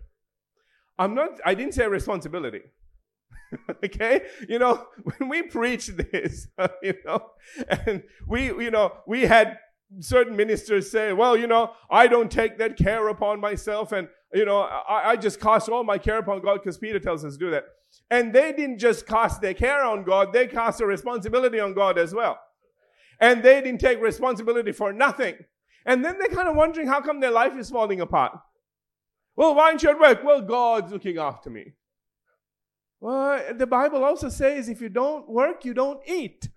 I'm 0.98 1.14
not, 1.14 1.40
I 1.44 1.54
didn't 1.54 1.74
say 1.74 1.86
responsibility. 1.88 2.62
okay? 3.84 4.22
You 4.48 4.58
know, 4.60 4.86
when 5.02 5.28
we 5.28 5.42
preach 5.42 5.88
this, 5.88 6.46
you 6.82 6.94
know, 7.04 7.30
and 7.68 8.02
we, 8.26 8.46
you 8.46 8.70
know, 8.70 8.92
we 9.06 9.22
had 9.22 9.58
certain 10.00 10.36
ministers 10.36 10.90
say, 10.90 11.12
well, 11.12 11.36
you 11.36 11.46
know, 11.46 11.72
I 11.90 12.06
don't 12.06 12.30
take 12.30 12.58
that 12.58 12.76
care 12.76 13.08
upon 13.08 13.40
myself 13.40 13.92
and, 13.92 14.08
you 14.34 14.44
know, 14.44 14.62
I, 14.62 15.10
I 15.10 15.16
just 15.16 15.40
cast 15.40 15.68
all 15.68 15.84
my 15.84 15.96
care 15.96 16.18
upon 16.18 16.42
God 16.42 16.60
because 16.62 16.76
Peter 16.76 16.98
tells 16.98 17.24
us 17.24 17.34
to 17.34 17.38
do 17.38 17.50
that. 17.52 17.64
And 18.10 18.32
they 18.32 18.52
didn't 18.52 18.78
just 18.78 19.06
cast 19.06 19.40
their 19.40 19.54
care 19.54 19.84
on 19.84 20.02
God, 20.02 20.32
they 20.32 20.46
cast 20.46 20.80
a 20.80 20.86
responsibility 20.86 21.60
on 21.60 21.72
God 21.72 21.98
as 21.98 22.12
well. 22.12 22.38
And 23.20 23.42
they 23.42 23.60
didn't 23.60 23.80
take 23.80 24.00
responsibility 24.00 24.72
for 24.72 24.92
nothing. 24.92 25.36
And 25.86 26.04
then 26.04 26.18
they're 26.18 26.28
kind 26.28 26.48
of 26.48 26.56
wondering 26.56 26.88
how 26.88 27.00
come 27.00 27.20
their 27.20 27.30
life 27.30 27.56
is 27.56 27.70
falling 27.70 28.00
apart. 28.00 28.36
Well, 29.36 29.54
why 29.54 29.68
aren't 29.68 29.82
you 29.82 29.90
at 29.90 30.00
work? 30.00 30.24
Well, 30.24 30.40
God's 30.40 30.92
looking 30.92 31.18
after 31.18 31.50
me. 31.50 31.72
Well, 33.00 33.54
the 33.54 33.66
Bible 33.66 34.02
also 34.02 34.28
says 34.28 34.68
if 34.68 34.80
you 34.80 34.88
don't 34.88 35.28
work, 35.28 35.64
you 35.64 35.74
don't 35.74 36.00
eat. 36.08 36.48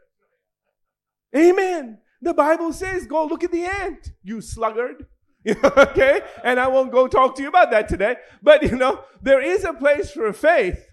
Amen. 1.35 1.99
The 2.21 2.33
Bible 2.33 2.73
says, 2.73 3.05
go 3.05 3.25
look 3.25 3.43
at 3.43 3.51
the 3.51 3.65
ant, 3.65 4.11
you 4.23 4.41
sluggard. 4.41 5.05
okay? 5.63 6.21
And 6.43 6.59
I 6.59 6.67
won't 6.67 6.91
go 6.91 7.07
talk 7.07 7.35
to 7.35 7.41
you 7.41 7.49
about 7.49 7.71
that 7.71 7.87
today. 7.87 8.17
But 8.41 8.63
you 8.63 8.75
know, 8.75 9.03
there 9.21 9.41
is 9.41 9.63
a 9.63 9.73
place 9.73 10.11
for 10.11 10.31
faith. 10.33 10.85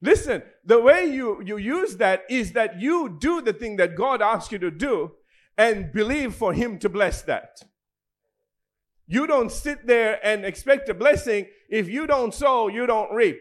Listen, 0.00 0.42
the 0.64 0.80
way 0.80 1.06
you, 1.06 1.42
you 1.42 1.56
use 1.56 1.96
that 1.96 2.22
is 2.30 2.52
that 2.52 2.80
you 2.80 3.16
do 3.20 3.40
the 3.40 3.52
thing 3.52 3.76
that 3.76 3.96
God 3.96 4.22
asks 4.22 4.52
you 4.52 4.58
to 4.60 4.70
do 4.70 5.12
and 5.56 5.92
believe 5.92 6.34
for 6.34 6.52
Him 6.52 6.78
to 6.78 6.88
bless 6.88 7.22
that. 7.22 7.62
You 9.06 9.26
don't 9.26 9.50
sit 9.50 9.86
there 9.86 10.20
and 10.24 10.44
expect 10.44 10.88
a 10.88 10.94
blessing. 10.94 11.46
If 11.68 11.88
you 11.88 12.06
don't 12.06 12.34
sow, 12.34 12.68
you 12.68 12.86
don't 12.86 13.12
reap. 13.12 13.40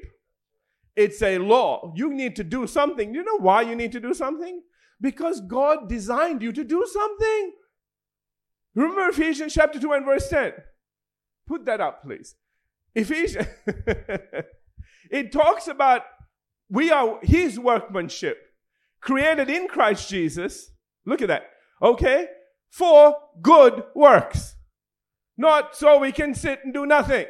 It's 0.96 1.22
a 1.22 1.38
law. 1.38 1.94
You 1.96 2.12
need 2.12 2.36
to 2.38 2.44
do 2.44 2.66
something. 2.66 3.14
You 3.14 3.24
know 3.24 3.38
why 3.38 3.62
you 3.62 3.76
need 3.76 3.92
to 3.92 4.00
do 4.00 4.14
something? 4.14 4.64
Because 5.00 5.42
God 5.42 5.88
designed 5.88 6.42
you 6.42 6.52
to 6.54 6.64
do 6.64 6.88
something. 6.92 7.52
Remember 8.78 9.10
Ephesians 9.10 9.54
chapter 9.54 9.80
2 9.80 9.92
and 9.92 10.06
verse 10.06 10.30
10. 10.30 10.54
Put 11.48 11.66
that 11.66 11.82
up, 11.82 12.04
please. 12.04 12.36
Ephesians. 12.96 13.48
it 15.12 15.32
talks 15.32 15.68
about 15.68 16.04
we 16.70 16.92
are 16.92 17.20
his 17.24 17.60
workmanship, 17.60 18.38
created 19.02 19.50
in 19.50 19.68
Christ 19.68 20.10
Jesus. 20.10 20.72
Look 21.06 21.22
at 21.22 21.28
that. 21.28 21.50
Okay? 21.82 22.28
For 22.70 23.16
good 23.42 23.84
works 23.96 24.58
not 25.38 25.76
so 25.76 26.00
we 26.00 26.12
can 26.12 26.34
sit 26.34 26.62
and 26.64 26.74
do 26.74 26.86
nothing. 26.86 27.28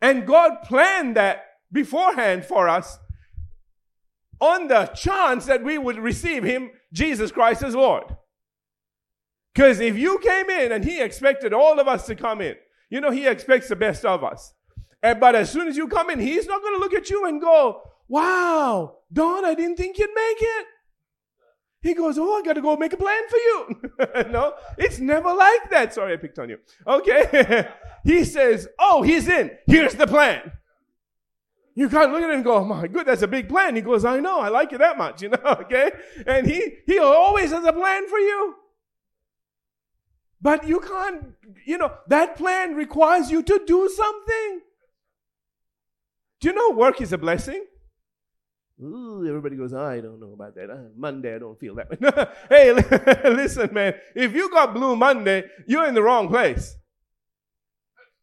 And 0.00 0.26
God 0.26 0.62
planned 0.64 1.16
that 1.16 1.44
beforehand 1.72 2.44
for 2.44 2.68
us 2.68 2.98
on 4.40 4.68
the 4.68 4.86
chance 4.86 5.46
that 5.46 5.64
we 5.64 5.78
would 5.78 5.98
receive 5.98 6.44
Him, 6.44 6.70
Jesus 6.92 7.32
Christ, 7.32 7.62
as 7.62 7.74
Lord. 7.74 8.04
Because 9.58 9.80
if 9.80 9.98
you 9.98 10.20
came 10.20 10.48
in 10.50 10.70
and 10.70 10.84
He 10.84 11.00
expected 11.00 11.52
all 11.52 11.80
of 11.80 11.88
us 11.88 12.06
to 12.06 12.14
come 12.14 12.40
in, 12.40 12.54
you 12.90 13.00
know, 13.00 13.10
He 13.10 13.26
expects 13.26 13.66
the 13.66 13.74
best 13.74 14.04
of 14.04 14.22
us. 14.22 14.54
And, 15.02 15.18
but 15.18 15.34
as 15.34 15.50
soon 15.50 15.66
as 15.66 15.76
you 15.76 15.88
come 15.88 16.10
in, 16.10 16.20
He's 16.20 16.46
not 16.46 16.62
going 16.62 16.74
to 16.74 16.78
look 16.78 16.94
at 16.94 17.10
you 17.10 17.26
and 17.26 17.40
go, 17.40 17.82
Wow, 18.06 18.98
Don, 19.12 19.44
I 19.44 19.54
didn't 19.54 19.74
think 19.74 19.98
you'd 19.98 20.14
make 20.14 20.36
it. 20.40 20.66
He 21.82 21.94
goes, 21.94 22.18
Oh, 22.18 22.38
I 22.38 22.42
got 22.42 22.52
to 22.52 22.60
go 22.60 22.76
make 22.76 22.92
a 22.92 22.96
plan 22.96 23.22
for 23.28 23.36
you. 23.36 23.80
no, 24.30 24.54
it's 24.78 25.00
never 25.00 25.34
like 25.34 25.68
that. 25.70 25.92
Sorry, 25.92 26.12
I 26.12 26.18
picked 26.18 26.38
on 26.38 26.50
you. 26.50 26.58
Okay. 26.86 27.68
he 28.04 28.24
says, 28.24 28.68
Oh, 28.78 29.02
he's 29.02 29.26
in. 29.26 29.50
Here's 29.66 29.94
the 29.94 30.06
plan. 30.06 30.52
You 31.74 31.88
can't 31.88 32.12
look 32.12 32.22
at 32.22 32.30
it 32.30 32.34
and 32.36 32.44
go, 32.44 32.56
oh 32.56 32.64
my 32.64 32.88
good, 32.88 33.06
that's 33.06 33.22
a 33.22 33.28
big 33.28 33.48
plan. 33.48 33.76
He 33.76 33.82
goes, 33.82 34.04
I 34.04 34.18
know, 34.18 34.40
I 34.40 34.48
like 34.48 34.72
you 34.72 34.78
that 34.78 34.98
much, 34.98 35.22
you 35.22 35.28
know, 35.28 35.38
okay? 35.44 35.92
And 36.26 36.44
he, 36.44 36.78
he 36.86 36.98
always 36.98 37.52
has 37.52 37.64
a 37.64 37.72
plan 37.72 38.08
for 38.08 38.18
you. 38.18 38.56
But 40.40 40.68
you 40.68 40.80
can't, 40.80 41.34
you 41.64 41.78
know, 41.78 41.92
that 42.06 42.36
plan 42.36 42.74
requires 42.74 43.30
you 43.30 43.42
to 43.42 43.60
do 43.66 43.88
something. 43.88 44.60
Do 46.40 46.48
you 46.48 46.54
know 46.54 46.70
work 46.70 47.00
is 47.00 47.12
a 47.12 47.18
blessing? 47.18 47.64
Ooh, 48.80 49.26
everybody 49.26 49.56
goes, 49.56 49.74
I 49.74 50.00
don't 50.00 50.20
know 50.20 50.32
about 50.32 50.54
that. 50.54 50.70
Uh, 50.70 50.90
Monday, 50.96 51.34
I 51.34 51.38
don't 51.40 51.58
feel 51.58 51.74
that 51.74 51.90
way. 51.90 51.96
hey, 52.48 52.72
listen, 53.28 53.74
man. 53.74 53.94
If 54.14 54.34
you 54.34 54.48
got 54.50 54.72
Blue 54.72 54.94
Monday, 54.94 55.44
you're 55.66 55.86
in 55.86 55.94
the 55.94 56.02
wrong 56.02 56.28
place. 56.28 56.76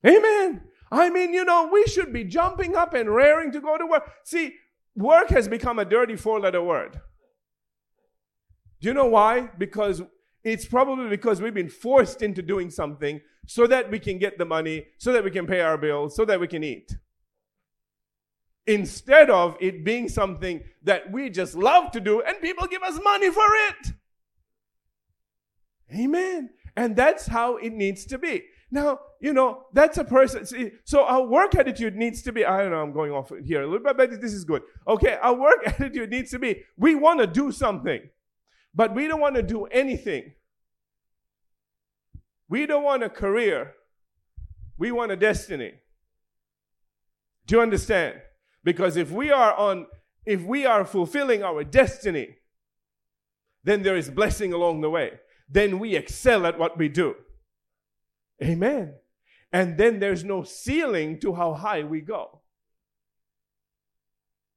Amen. 0.06 0.62
I 0.92 1.10
mean, 1.10 1.34
you 1.34 1.44
know, 1.44 1.70
we 1.72 1.86
should 1.88 2.14
be 2.14 2.24
jumping 2.24 2.76
up 2.76 2.94
and 2.94 3.14
raring 3.14 3.52
to 3.52 3.60
go 3.60 3.78
to 3.78 3.86
work. 3.86 4.10
See, 4.24 4.54
work 4.96 5.28
has 5.30 5.50
become 5.50 5.78
a 5.78 5.84
dirty 5.84 6.16
four 6.16 6.40
letter 6.40 6.62
word. 6.62 7.02
Do 8.80 8.88
you 8.88 8.94
know 8.94 9.08
why? 9.08 9.50
Because 9.58 10.04
it's 10.46 10.64
probably 10.64 11.10
because 11.10 11.42
we've 11.42 11.56
been 11.56 11.70
forced 11.70 12.22
into 12.22 12.44
doing 12.44 12.70
something 12.70 13.20
so 13.48 13.66
that 13.66 13.90
we 13.90 13.98
can 13.98 14.20
get 14.20 14.38
the 14.38 14.46
money, 14.46 14.86
so 15.00 15.12
that 15.12 15.24
we 15.24 15.32
can 15.32 15.48
pay 15.48 15.60
our 15.60 15.78
bills, 15.78 16.16
so 16.16 16.24
that 16.24 16.40
we 16.40 16.48
can 16.48 16.64
eat. 16.64 16.96
Instead 18.68 19.32
of 19.32 19.58
it 19.60 19.84
being 19.84 20.08
something 20.08 20.64
that 20.84 21.12
we 21.12 21.32
just 21.32 21.56
love 21.56 21.92
to 21.92 22.00
do 22.00 22.22
and 22.22 22.40
people 22.42 22.68
give 22.68 22.84
us 22.84 23.00
money 23.04 23.32
for 23.32 23.46
it. 23.70 23.94
Amen. 25.94 26.52
And 26.78 26.96
that's 26.96 27.26
how 27.26 27.58
it 27.58 27.74
needs 27.74 28.06
to 28.06 28.18
be. 28.20 28.44
Now, 28.70 29.00
you 29.20 29.34
know, 29.34 29.66
that's 29.74 29.98
a 29.98 30.04
person. 30.04 30.46
See, 30.46 30.72
so 30.84 31.06
our 31.06 31.26
work 31.26 31.56
attitude 31.56 31.96
needs 31.96 32.22
to 32.24 32.32
be, 32.32 32.46
I 32.46 32.62
don't 32.62 32.72
know, 32.72 32.82
I'm 32.82 32.92
going 32.92 33.12
off 33.12 33.32
here 33.44 33.64
a 33.64 33.66
little 33.66 33.84
bit, 33.84 33.98
but 33.98 34.22
this 34.22 34.34
is 34.34 34.44
good. 34.44 34.62
Okay, 34.88 35.18
our 35.22 35.34
work 35.34 35.62
attitude 35.66 36.10
needs 36.12 36.30
to 36.32 36.40
be, 36.40 36.64
we 36.78 36.94
want 36.94 37.20
to 37.20 37.28
do 37.28 37.52
something. 37.52 38.02
But 38.76 38.94
we 38.94 39.08
don't 39.08 39.22
want 39.22 39.36
to 39.36 39.44
do 39.44 39.66
anything. 39.66 40.34
We 42.50 42.66
don't 42.66 42.84
want 42.84 43.04
a 43.04 43.10
career. 43.10 43.74
We 44.78 44.92
want 44.92 45.12
a 45.12 45.16
destiny. 45.16 45.76
Do 47.48 47.56
you 47.56 47.62
understand? 47.62 48.22
Because 48.64 48.98
if 48.98 49.12
we 49.12 49.32
are 49.32 49.54
on, 49.54 49.88
if 50.26 50.44
we 50.44 50.66
are 50.66 50.84
fulfilling 50.84 51.42
our 51.42 51.64
destiny, 51.64 52.38
then 53.64 53.84
there 53.84 53.96
is 53.96 54.10
blessing 54.10 54.52
along 54.52 54.82
the 54.82 54.90
way. 54.90 55.14
Then 55.50 55.80
we 55.80 55.96
excel 55.96 56.46
at 56.46 56.60
what 56.60 56.78
we 56.78 56.90
do. 56.90 57.16
Amen. 58.44 58.96
And 59.54 59.78
then 59.78 60.00
there's 60.00 60.24
no 60.24 60.44
ceiling 60.44 61.20
to 61.22 61.34
how 61.34 61.54
high 61.54 61.84
we 61.84 62.02
go. 62.02 62.42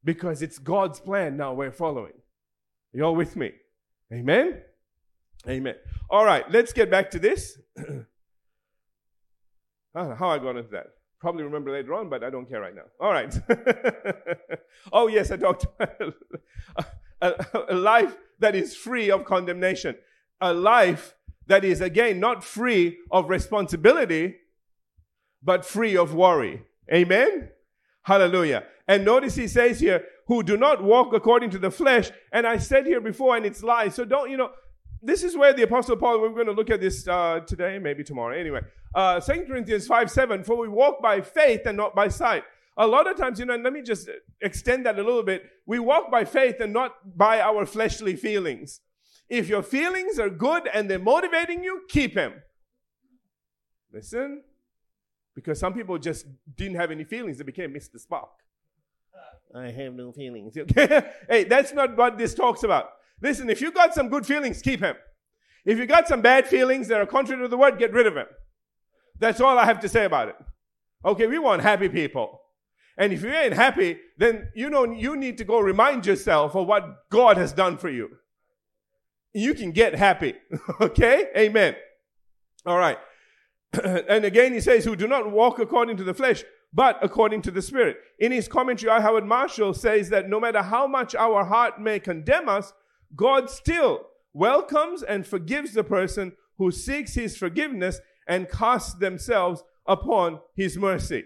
Because 0.03 0.41
it's 0.41 0.59
God's 0.59 0.99
plan 0.99 1.37
now 1.37 1.53
we're 1.53 1.71
following. 1.71 2.13
You're 2.91 3.13
with 3.13 3.35
me? 3.35 3.51
Amen? 4.13 4.61
Amen. 5.47 5.75
All 6.09 6.25
right, 6.25 6.49
let's 6.51 6.73
get 6.73 6.89
back 6.89 7.11
to 7.11 7.19
this. 7.19 7.59
I 7.77 7.83
ah, 9.95 10.15
how 10.15 10.29
I 10.29 10.39
got 10.39 10.57
into 10.57 10.69
that. 10.71 10.87
Probably 11.19 11.43
remember 11.43 11.71
later 11.71 11.93
on, 11.93 12.09
but 12.09 12.23
I 12.23 12.29
don't 12.29 12.47
care 12.47 12.61
right 12.61 12.73
now. 12.73 12.83
All 12.99 13.11
right. 13.11 13.33
oh, 14.93 15.07
yes, 15.07 15.31
I 15.31 15.37
talked 15.37 15.65
about 15.65 16.13
a, 17.21 17.45
a 17.69 17.75
life 17.75 18.15
that 18.39 18.55
is 18.55 18.75
free 18.75 19.11
of 19.11 19.25
condemnation, 19.25 19.95
a 20.39 20.53
life 20.53 21.15
that 21.47 21.65
is, 21.65 21.81
again, 21.81 22.19
not 22.19 22.43
free 22.43 22.97
of 23.11 23.29
responsibility, 23.29 24.35
but 25.43 25.65
free 25.65 25.97
of 25.97 26.13
worry. 26.13 26.63
Amen? 26.91 27.49
Hallelujah. 28.03 28.63
And 28.89 29.05
notice 29.05 29.35
he 29.35 29.47
says 29.47 29.79
here, 29.79 30.03
who 30.25 30.41
do 30.41 30.57
not 30.57 30.83
walk 30.83 31.13
according 31.13 31.51
to 31.51 31.59
the 31.59 31.69
flesh. 31.69 32.09
And 32.33 32.47
I 32.47 32.57
said 32.57 32.87
here 32.87 32.99
before, 32.99 33.37
and 33.37 33.45
it's 33.45 33.61
lies. 33.61 33.93
So 33.93 34.03
don't, 34.03 34.31
you 34.31 34.35
know, 34.35 34.49
this 35.03 35.23
is 35.23 35.37
where 35.37 35.53
the 35.53 35.61
Apostle 35.61 35.95
Paul, 35.95 36.19
we're 36.19 36.29
going 36.31 36.47
to 36.47 36.53
look 36.53 36.71
at 36.71 36.81
this 36.81 37.07
uh, 37.07 37.41
today, 37.41 37.77
maybe 37.77 38.03
tomorrow. 38.03 38.35
Anyway, 38.35 38.61
uh, 38.95 39.19
2 39.19 39.45
Corinthians 39.47 39.85
5 39.85 40.09
7, 40.09 40.43
for 40.43 40.57
we 40.57 40.67
walk 40.67 41.03
by 41.03 41.21
faith 41.21 41.67
and 41.67 41.77
not 41.77 41.93
by 41.93 42.07
sight. 42.07 42.43
A 42.77 42.87
lot 42.87 43.07
of 43.07 43.15
times, 43.15 43.39
you 43.39 43.45
know, 43.45 43.57
let 43.57 43.73
me 43.73 43.83
just 43.83 44.09
extend 44.41 44.87
that 44.87 44.97
a 44.97 45.03
little 45.03 45.21
bit. 45.23 45.43
We 45.67 45.77
walk 45.77 46.09
by 46.09 46.25
faith 46.25 46.59
and 46.59 46.73
not 46.73 47.15
by 47.15 47.41
our 47.41 47.67
fleshly 47.67 48.15
feelings. 48.15 48.81
If 49.29 49.49
your 49.49 49.61
feelings 49.61 50.17
are 50.17 50.31
good 50.31 50.67
and 50.73 50.89
they're 50.89 50.97
motivating 50.97 51.63
you, 51.63 51.83
keep 51.89 52.15
them. 52.15 52.41
Listen, 53.93 54.41
because 55.35 55.59
some 55.59 55.75
people 55.75 55.99
just 55.99 56.25
didn't 56.55 56.77
have 56.77 56.89
any 56.89 57.03
feelings, 57.03 57.37
they 57.37 57.43
became 57.43 57.71
Mr. 57.71 58.03
Spock. 58.03 58.29
I 59.55 59.71
have 59.71 59.93
no 59.93 60.11
feelings. 60.11 60.57
Okay? 60.57 61.01
hey, 61.29 61.43
that's 61.43 61.73
not 61.73 61.97
what 61.97 62.17
this 62.17 62.33
talks 62.33 62.63
about. 62.63 62.89
Listen, 63.21 63.49
if 63.49 63.61
you 63.61 63.71
got 63.71 63.93
some 63.93 64.09
good 64.09 64.25
feelings, 64.25 64.61
keep 64.61 64.79
him. 64.79 64.95
If 65.65 65.77
you 65.77 65.85
got 65.85 66.07
some 66.07 66.21
bad 66.21 66.47
feelings 66.47 66.87
that 66.87 66.99
are 66.99 67.05
contrary 67.05 67.41
to 67.41 67.47
the 67.47 67.57
word, 67.57 67.79
get 67.79 67.93
rid 67.93 68.07
of 68.07 68.15
him. 68.15 68.27
That's 69.17 69.41
all 69.41 69.57
I 69.57 69.65
have 69.65 69.81
to 69.81 69.89
say 69.89 70.05
about 70.05 70.29
it. 70.29 70.35
Okay, 71.03 71.27
we 71.27 71.39
want 71.39 71.61
happy 71.61 71.89
people. 71.89 72.41
And 72.97 73.13
if 73.13 73.23
you 73.23 73.29
ain't 73.29 73.53
happy, 73.53 73.97
then 74.17 74.49
you 74.55 74.69
know 74.69 74.85
you 74.85 75.15
need 75.15 75.37
to 75.37 75.45
go 75.45 75.59
remind 75.59 76.05
yourself 76.05 76.55
of 76.55 76.67
what 76.67 77.09
God 77.09 77.37
has 77.37 77.53
done 77.53 77.77
for 77.77 77.89
you. 77.89 78.09
You 79.33 79.53
can 79.53 79.71
get 79.71 79.95
happy. 79.95 80.35
okay? 80.81 81.27
Amen. 81.35 81.75
All 82.65 82.77
right. 82.77 82.97
and 83.83 84.25
again, 84.25 84.53
he 84.53 84.59
says, 84.59 84.83
who 84.83 84.95
do 84.95 85.07
not 85.07 85.31
walk 85.31 85.59
according 85.59 85.97
to 85.97 86.03
the 86.03 86.13
flesh, 86.13 86.43
but 86.73 86.97
according 87.01 87.41
to 87.43 87.51
the 87.51 87.61
Spirit. 87.61 87.97
In 88.19 88.31
his 88.31 88.47
commentary, 88.47 88.91
I. 88.91 89.01
Howard 89.01 89.25
Marshall 89.25 89.73
says 89.73 90.09
that 90.09 90.29
no 90.29 90.39
matter 90.39 90.61
how 90.61 90.87
much 90.87 91.15
our 91.15 91.45
heart 91.45 91.81
may 91.81 91.99
condemn 91.99 92.47
us, 92.47 92.73
God 93.15 93.49
still 93.49 94.07
welcomes 94.33 95.01
and 95.01 95.25
forgives 95.25 95.73
the 95.73 95.83
person 95.83 96.33
who 96.57 96.71
seeks 96.71 97.15
his 97.15 97.37
forgiveness 97.37 97.99
and 98.27 98.49
casts 98.49 98.93
themselves 98.93 99.63
upon 99.87 100.39
his 100.55 100.77
mercy. 100.77 101.23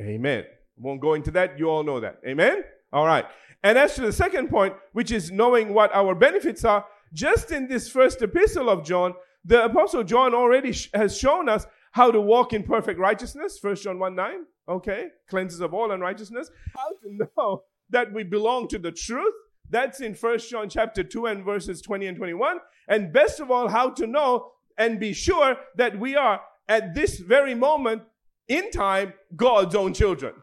Amen. 0.00 0.44
Won't 0.76 1.02
go 1.02 1.14
into 1.14 1.30
that. 1.32 1.58
You 1.58 1.68
all 1.68 1.82
know 1.82 2.00
that. 2.00 2.20
Amen? 2.26 2.64
All 2.92 3.06
right. 3.06 3.26
And 3.62 3.76
as 3.76 3.94
to 3.96 4.00
the 4.00 4.12
second 4.12 4.48
point, 4.48 4.74
which 4.92 5.12
is 5.12 5.30
knowing 5.30 5.74
what 5.74 5.94
our 5.94 6.14
benefits 6.14 6.64
are, 6.64 6.86
just 7.12 7.52
in 7.52 7.68
this 7.68 7.88
first 7.88 8.22
epistle 8.22 8.70
of 8.70 8.84
John, 8.84 9.14
the 9.44 9.64
apostle 9.64 10.02
John 10.02 10.34
already 10.34 10.72
sh- 10.72 10.88
has 10.94 11.16
shown 11.16 11.48
us 11.48 11.66
how 11.92 12.10
to 12.10 12.20
walk 12.20 12.52
in 12.52 12.62
perfect 12.62 12.98
righteousness, 12.98 13.58
1 13.60 13.76
John 13.76 13.98
1 13.98 14.14
9, 14.14 14.34
okay, 14.68 15.08
cleanses 15.28 15.60
of 15.60 15.72
all 15.72 15.92
unrighteousness. 15.92 16.50
How 16.74 16.88
to 17.02 17.28
know 17.36 17.62
that 17.90 18.12
we 18.12 18.24
belong 18.24 18.68
to 18.68 18.78
the 18.78 18.92
truth, 18.92 19.34
that's 19.68 20.00
in 20.00 20.14
1 20.14 20.38
John 20.38 20.68
chapter 20.68 21.02
2 21.02 21.26
and 21.26 21.44
verses 21.44 21.80
20 21.80 22.06
and 22.06 22.16
21. 22.16 22.58
And 22.88 23.12
best 23.12 23.40
of 23.40 23.50
all, 23.50 23.68
how 23.68 23.90
to 23.90 24.06
know 24.06 24.52
and 24.76 24.98
be 24.98 25.12
sure 25.12 25.56
that 25.76 25.98
we 25.98 26.16
are 26.16 26.40
at 26.68 26.94
this 26.94 27.18
very 27.18 27.54
moment 27.54 28.02
in 28.48 28.70
time 28.70 29.14
God's 29.36 29.74
own 29.74 29.94
children. 29.94 30.34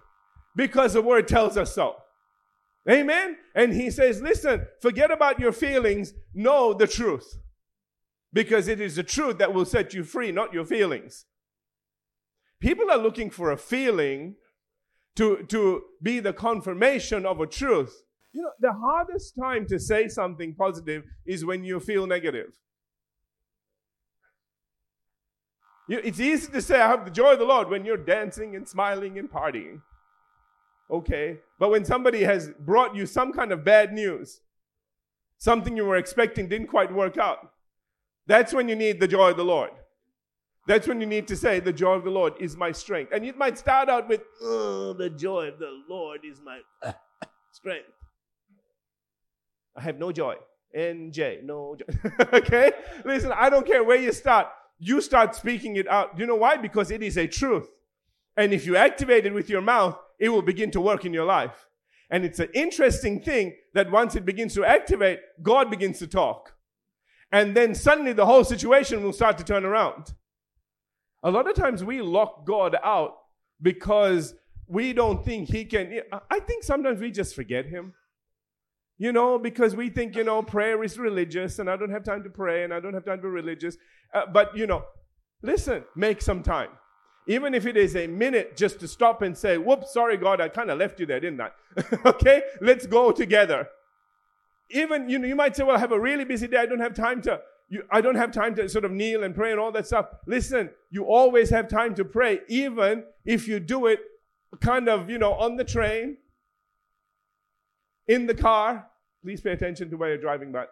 Because 0.56 0.94
the 0.94 1.02
word 1.02 1.28
tells 1.28 1.58
us 1.58 1.74
so. 1.74 1.96
Amen. 2.90 3.38
And 3.56 3.74
he 3.74 3.92
says, 3.92 4.22
listen, 4.22 4.66
forget 4.82 5.12
about 5.12 5.40
your 5.40 5.52
feelings, 5.52 6.14
know 6.34 6.74
the 6.74 6.88
truth. 6.88 7.38
Because 8.34 8.68
it 8.68 8.80
is 8.80 8.96
the 8.96 9.04
truth 9.04 9.38
that 9.40 9.54
will 9.54 9.66
set 9.66 9.94
you 9.94 10.04
free, 10.04 10.32
not 10.32 10.54
your 10.54 10.66
feelings. 10.66 11.26
People 12.60 12.92
are 12.92 12.98
looking 12.98 13.30
for 13.30 13.52
a 13.52 13.58
feeling 13.58 14.36
to, 15.16 15.46
to 15.48 15.84
be 16.02 16.20
the 16.20 16.34
confirmation 16.34 17.26
of 17.26 17.40
a 17.40 17.48
truth. 17.48 18.04
You 18.34 18.44
know, 18.44 18.52
the 18.60 18.74
hardest 18.74 19.34
time 19.42 19.66
to 19.68 19.80
say 19.80 20.08
something 20.08 20.56
positive 20.56 21.04
is 21.26 21.46
when 21.46 21.64
you 21.64 21.80
feel 21.80 22.06
negative. 22.06 22.52
You, 25.88 26.00
it's 26.04 26.20
easy 26.20 26.52
to 26.52 26.62
say, 26.62 26.80
I 26.80 26.88
have 26.88 27.06
the 27.06 27.12
joy 27.12 27.34
of 27.34 27.40
the 27.40 27.46
Lord 27.46 27.70
when 27.70 27.86
you're 27.86 27.98
dancing 27.98 28.56
and 28.56 28.68
smiling 28.68 29.18
and 29.18 29.30
partying. 29.30 29.82
Okay. 30.92 31.38
But 31.58 31.72
when 31.72 31.86
somebody 31.86 32.24
has 32.24 32.52
brought 32.60 32.96
you 32.96 33.06
some 33.06 33.34
kind 33.34 33.52
of 33.52 33.66
bad 33.66 33.92
news, 33.94 34.42
something 35.40 35.76
you 35.76 35.86
were 35.86 35.98
expecting 35.98 36.48
didn't 36.48 36.68
quite 36.68 36.94
work 36.94 37.18
out, 37.18 37.52
that's 38.28 38.54
when 38.54 38.70
you 38.70 38.76
need 38.76 39.00
the 39.00 39.08
joy 39.08 39.32
of 39.32 39.38
the 39.38 39.44
Lord. 39.44 39.72
That's 40.70 40.88
when 40.88 41.02
you 41.02 41.08
need 41.08 41.28
to 41.30 41.36
say, 41.36 41.60
The 41.60 41.74
joy 41.74 41.94
of 41.94 42.04
the 42.04 42.12
Lord 42.12 42.34
is 42.40 42.56
my 42.56 42.72
strength. 42.72 43.12
And 43.12 43.26
you 43.26 43.34
might 43.34 43.58
start 43.58 43.90
out 43.90 44.08
with, 44.08 44.22
Oh, 44.40 44.94
the 44.94 45.10
joy 45.10 45.48
of 45.48 45.58
the 45.58 45.82
Lord 45.90 46.20
is 46.24 46.42
my 46.46 46.60
strength. 47.52 47.90
I 49.76 49.82
have 49.82 49.98
no 49.98 50.12
joy. 50.12 50.36
NJ, 50.78 51.44
no 51.44 51.76
joy. 51.76 52.12
okay? 52.34 52.72
Listen, 53.04 53.32
I 53.36 53.50
don't 53.50 53.66
care 53.66 53.84
where 53.84 54.00
you 54.00 54.12
start. 54.12 54.46
You 54.78 55.02
start 55.02 55.34
speaking 55.34 55.76
it 55.78 55.88
out. 55.88 56.20
You 56.20 56.28
know 56.28 56.36
why? 56.36 56.58
Because 56.58 56.92
it 56.92 57.02
is 57.02 57.18
a 57.18 57.26
truth. 57.26 57.68
And 58.38 58.54
if 58.54 58.68
you 58.68 58.76
activate 58.76 59.26
it 59.26 59.34
with 59.34 59.50
your 59.50 59.62
mouth, 59.62 59.98
it 60.20 60.30
will 60.30 60.44
begin 60.44 60.70
to 60.72 60.82
work 60.82 61.04
in 61.04 61.14
your 61.14 61.26
life. 61.26 61.68
And 62.12 62.24
it's 62.24 62.38
an 62.38 62.50
interesting 62.54 63.22
thing 63.22 63.56
that 63.74 63.90
once 63.90 64.16
it 64.16 64.24
begins 64.24 64.54
to 64.54 64.66
activate, 64.66 65.20
God 65.42 65.72
begins 65.72 65.98
to 65.98 66.06
talk. 66.06 66.54
And 67.32 67.58
then 67.58 67.74
suddenly 67.74 68.14
the 68.14 68.28
whole 68.28 68.44
situation 68.44 69.02
will 69.02 69.14
start 69.14 69.40
to 69.40 69.44
turn 69.44 69.66
around. 69.66 70.14
A 71.24 71.32
lot 71.32 71.50
of 71.50 71.56
times 71.56 71.84
we 71.84 72.02
lock 72.02 72.46
God 72.46 72.78
out 72.84 73.18
because 73.62 74.36
we 74.68 74.94
don't 74.94 75.24
think 75.26 75.50
He 75.50 75.66
can. 75.66 76.02
I 76.30 76.40
think 76.40 76.64
sometimes 76.64 77.00
we 77.00 77.12
just 77.12 77.36
forget 77.36 77.66
Him. 77.66 77.94
You 79.02 79.14
know, 79.14 79.40
because 79.40 79.78
we 79.78 79.90
think, 79.90 80.16
you 80.18 80.26
know, 80.26 80.44
prayer 80.44 80.84
is 80.84 81.00
religious 81.00 81.60
and 81.60 81.70
I 81.70 81.78
don't 81.78 81.90
have 81.90 82.04
time 82.04 82.22
to 82.24 82.30
pray 82.30 82.66
and 82.66 82.74
I 82.74 82.82
don't 82.82 82.94
have 82.94 83.06
time 83.06 83.20
to 83.20 83.24
be 83.24 83.30
religious. 83.30 83.78
Uh, 84.14 84.24
but, 84.32 84.56
you 84.58 84.68
know, 84.68 84.84
listen, 85.42 85.86
make 85.96 86.22
some 86.22 86.44
time. 86.44 86.70
Even 87.26 87.54
if 87.54 87.66
it 87.66 87.78
is 87.78 87.96
a 87.96 88.08
minute 88.08 88.58
just 88.58 88.80
to 88.82 88.90
stop 88.90 89.22
and 89.22 89.38
say, 89.38 89.58
whoops, 89.58 89.94
sorry, 89.94 90.18
God, 90.18 90.42
I 90.42 90.50
kind 90.50 90.70
of 90.70 90.78
left 90.78 91.00
you 91.00 91.06
there, 91.06 91.22
didn't 91.22 91.40
I? 91.40 91.52
okay, 92.06 92.42
let's 92.60 92.88
go 92.88 93.12
together. 93.12 93.70
Even, 94.72 95.10
you 95.10 95.18
know, 95.18 95.28
you 95.28 95.36
might 95.36 95.56
say, 95.56 95.64
well, 95.64 95.78
I 95.78 95.80
have 95.80 95.94
a 95.94 96.00
really 96.00 96.26
busy 96.26 96.48
day. 96.48 96.58
I 96.58 96.66
don't 96.66 96.82
have 96.82 96.94
time 96.94 97.22
to, 97.22 97.40
you, 97.70 97.84
I 97.92 98.02
don't 98.02 98.16
have 98.16 98.32
time 98.32 98.56
to 98.56 98.68
sort 98.68 98.86
of 98.86 98.92
kneel 98.92 99.24
and 99.24 99.34
pray 99.34 99.52
and 99.52 99.60
all 99.60 99.72
that 99.72 99.88
stuff. 99.88 100.08
Listen, 100.26 100.72
you 100.90 101.06
always 101.06 101.50
have 101.52 101.68
time 101.68 101.96
to 101.96 102.06
pray, 102.06 102.40
even 102.48 103.04
if 103.26 103.48
you 103.48 103.60
do 103.60 103.86
it 103.88 104.00
kind 104.60 104.90
of, 104.90 105.10
you 105.10 105.20
know, 105.20 105.34
on 105.34 105.56
the 105.56 105.64
train, 105.64 106.18
in 108.08 108.26
the 108.26 108.34
car. 108.34 108.88
Please 109.24 109.40
pay 109.40 109.52
attention 109.52 109.90
to 109.92 109.98
where 109.98 110.10
you're 110.10 110.18
driving, 110.18 110.52
but 110.52 110.72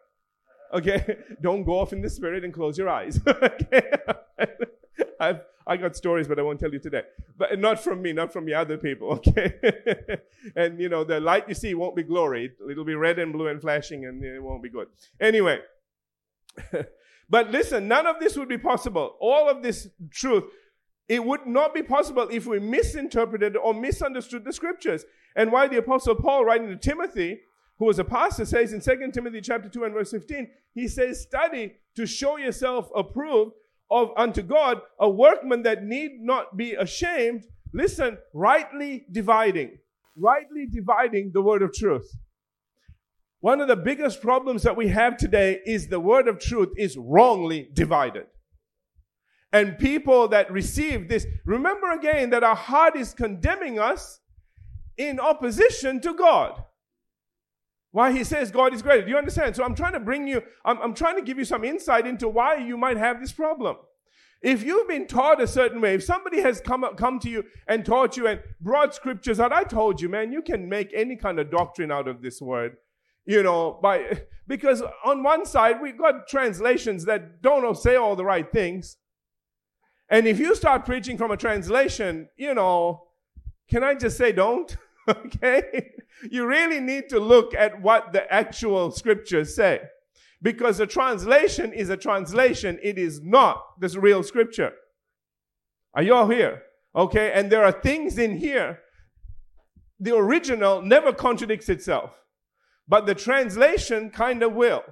okay, 0.74 1.18
don't 1.42 1.64
go 1.64 1.80
off 1.80 1.94
in 1.94 2.02
the 2.02 2.10
spirit 2.10 2.44
and 2.44 2.54
close 2.54 2.78
your 2.78 2.90
eyes. 2.90 3.20
okay, 3.28 3.92
I've 5.20 5.42
I 5.70 5.76
got 5.76 5.98
stories, 5.98 6.30
but 6.30 6.40
I 6.40 6.44
won't 6.44 6.62
tell 6.62 6.72
you 6.72 6.80
today. 6.80 7.04
But 7.38 7.60
not 7.60 7.84
from 7.84 8.02
me, 8.02 8.14
not 8.14 8.32
from 8.32 8.46
the 8.46 8.54
other 8.54 8.78
people. 8.78 9.10
Okay, 9.12 9.54
and 10.56 10.80
you 10.80 10.88
know 10.88 11.04
the 11.04 11.20
light 11.20 11.48
you 11.48 11.56
see 11.56 11.74
won't 11.74 11.96
be 11.96 12.04
glory. 12.04 12.54
It'll 12.72 12.86
be 12.86 12.96
red 12.96 13.20
and 13.20 13.34
blue 13.34 13.48
and 13.48 13.62
flashing, 13.62 14.06
and 14.06 14.24
it 14.24 14.42
won't 14.42 14.64
be 14.64 14.70
good. 14.70 14.88
Anyway. 15.20 15.60
but 17.30 17.52
listen, 17.52 17.88
none 17.88 18.08
of 18.08 18.20
this 18.20 18.38
would 18.38 18.50
be 18.50 18.58
possible. 18.58 19.16
All 19.20 19.50
of 19.50 19.64
this 19.64 19.88
truth 20.12 20.46
it 21.08 21.24
would 21.24 21.46
not 21.46 21.74
be 21.74 21.84
possible 21.84 22.28
if 22.30 22.46
we 22.46 22.60
misinterpreted 22.60 23.56
or 23.56 23.74
misunderstood 23.74 24.44
the 24.44 24.52
scriptures. 24.52 25.06
And 25.36 25.52
why 25.52 25.68
the 25.68 25.78
apostle 25.78 26.16
Paul 26.16 26.44
writing 26.44 26.68
to 26.68 26.76
Timothy, 26.76 27.40
who 27.80 27.86
was 27.86 28.00
a 28.00 28.04
pastor, 28.04 28.46
says 28.46 28.74
in 28.74 28.82
2 28.82 29.12
Timothy 29.12 29.40
chapter 29.42 29.70
2 29.70 29.86
and 29.86 29.94
verse 29.94 30.12
15, 30.12 30.50
he 30.74 30.88
says, 30.88 31.22
study 31.22 31.76
to 31.96 32.06
show 32.06 32.38
yourself 32.38 32.90
approved 32.96 33.54
of 33.90 34.12
unto 34.18 34.42
God, 34.42 34.82
a 35.00 35.10
workman 35.10 35.64
that 35.64 35.84
need 35.84 36.20
not 36.20 36.58
be 36.58 36.74
ashamed. 36.74 37.46
Listen, 37.74 38.18
rightly 38.34 39.06
dividing, 39.10 39.78
rightly 40.18 40.68
dividing 40.70 41.32
the 41.34 41.42
word 41.42 41.62
of 41.62 41.72
truth. 41.72 42.14
One 43.40 43.62
of 43.62 43.68
the 43.68 43.76
biggest 43.76 44.22
problems 44.22 44.64
that 44.64 44.76
we 44.76 44.88
have 44.88 45.18
today 45.18 45.60
is 45.66 45.88
the 45.88 46.00
word 46.00 46.28
of 46.28 46.40
truth 46.40 46.70
is 46.76 46.98
wrongly 46.98 47.70
divided. 47.74 48.26
And 49.54 49.78
people 49.78 50.28
that 50.30 50.52
receive 50.52 51.08
this, 51.08 51.26
remember 51.46 51.92
again 51.92 52.32
that 52.32 52.44
our 52.44 52.56
heart 52.56 52.98
is 52.98 53.14
condemning 53.14 53.80
us 53.80 54.20
in 54.98 55.20
opposition 55.20 56.02
to 56.02 56.14
God. 56.14 56.64
Why 57.92 58.12
he 58.12 58.24
says 58.24 58.52
God 58.52 58.74
is 58.74 58.82
greater. 58.82 59.04
Do 59.04 59.10
you 59.10 59.18
understand? 59.18 59.56
So 59.56 59.64
I'm 59.64 59.76
trying 59.76 59.94
to 59.94 60.00
bring 60.00 60.28
you, 60.28 60.42
I'm, 60.66 60.82
I'm 60.82 60.94
trying 60.94 61.16
to 61.16 61.22
give 61.22 61.38
you 61.38 61.46
some 61.46 61.64
insight 61.64 62.06
into 62.06 62.28
why 62.28 62.58
you 62.58 62.78
might 62.78 62.98
have 62.98 63.20
this 63.20 63.32
problem. 63.32 63.78
If 64.42 64.64
you've 64.64 64.88
been 64.88 65.08
taught 65.08 65.42
a 65.42 65.48
certain 65.48 65.82
way, 65.82 65.96
if 65.96 66.04
somebody 66.04 66.42
has 66.42 66.62
come, 66.62 66.84
up, 66.84 66.98
come 66.98 67.20
to 67.20 67.30
you 67.30 67.44
and 67.68 67.86
taught 67.86 68.18
you 68.18 68.28
and 68.28 68.42
brought 68.62 68.94
scriptures 68.94 69.40
out, 69.40 69.52
I 69.52 69.64
told 69.64 70.00
you, 70.02 70.10
man, 70.10 70.32
you 70.32 70.42
can 70.42 70.70
make 70.70 70.92
any 70.94 71.16
kind 71.16 71.40
of 71.40 71.50
doctrine 71.50 71.92
out 71.92 72.08
of 72.08 72.22
this 72.22 72.42
word. 72.42 72.78
You 73.28 73.44
know, 73.44 73.78
by 73.82 74.22
because 74.48 74.82
on 75.06 75.22
one 75.22 75.46
side 75.46 75.82
we've 75.82 75.98
got 75.98 76.28
translations 76.28 77.06
that 77.06 77.42
don't 77.44 77.78
say 77.78 77.96
all 77.96 78.16
the 78.16 78.26
right 78.26 78.52
things. 78.52 78.98
And 80.10 80.26
if 80.26 80.40
you 80.40 80.56
start 80.56 80.86
preaching 80.86 81.18
from 81.18 81.32
a 81.32 81.38
translation, 81.38 82.30
you 82.38 82.54
know, 82.54 83.04
can 83.70 83.84
I 83.84 83.94
just 83.96 84.18
say 84.18 84.32
don't? 84.32 84.76
okay? 85.08 85.92
You 86.32 86.48
really 86.48 86.80
need 86.80 87.10
to 87.10 87.20
look 87.20 87.54
at 87.54 87.82
what 87.82 88.14
the 88.14 88.32
actual 88.34 88.92
scriptures 88.92 89.56
say. 89.56 89.82
Because 90.42 90.80
a 90.80 90.88
translation 90.88 91.74
is 91.74 91.90
a 91.90 91.98
translation, 91.98 92.80
it 92.82 92.98
is 92.98 93.22
not 93.22 93.80
this 93.80 93.96
real 93.96 94.24
scripture. 94.24 94.74
Are 95.94 96.04
you 96.04 96.14
all 96.14 96.30
here? 96.30 96.64
Okay, 96.96 97.32
and 97.34 97.52
there 97.52 97.64
are 97.64 97.72
things 97.72 98.18
in 98.18 98.38
here. 98.38 98.80
The 100.00 100.16
original 100.16 100.82
never 100.82 101.12
contradicts 101.12 101.70
itself, 101.70 102.12
but 102.88 103.06
the 103.06 103.16
translation 103.16 104.10
kind 104.10 104.44
of 104.44 104.54
will. 104.54 104.84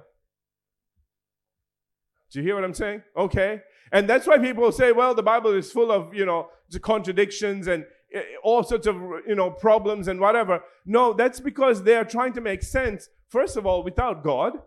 Do 2.30 2.40
you 2.40 2.44
hear 2.44 2.54
what 2.54 2.64
I'm 2.64 2.74
saying? 2.74 3.02
Okay. 3.16 3.62
And 3.92 4.08
that's 4.08 4.26
why 4.26 4.38
people 4.38 4.70
say, 4.72 4.92
well, 4.92 5.14
the 5.14 5.22
Bible 5.22 5.52
is 5.52 5.70
full 5.72 5.92
of, 5.92 6.12
you 6.14 6.26
know, 6.26 6.48
contradictions 6.82 7.68
and 7.68 7.86
eh, 8.12 8.22
all 8.42 8.62
sorts 8.62 8.86
of, 8.86 8.96
you 9.26 9.34
know, 9.34 9.50
problems 9.50 10.08
and 10.08 10.20
whatever. 10.20 10.60
No, 10.84 11.12
that's 11.12 11.40
because 11.40 11.84
they 11.84 11.94
are 11.94 12.04
trying 12.04 12.32
to 12.34 12.40
make 12.40 12.62
sense, 12.62 13.08
first 13.28 13.56
of 13.56 13.64
all, 13.64 13.82
without 13.82 14.24
God. 14.24 14.58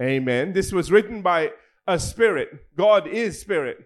Amen. 0.00 0.52
This 0.52 0.72
was 0.72 0.90
written 0.90 1.22
by 1.22 1.52
a 1.86 1.98
spirit. 1.98 2.48
God 2.76 3.06
is 3.06 3.40
spirit. 3.40 3.78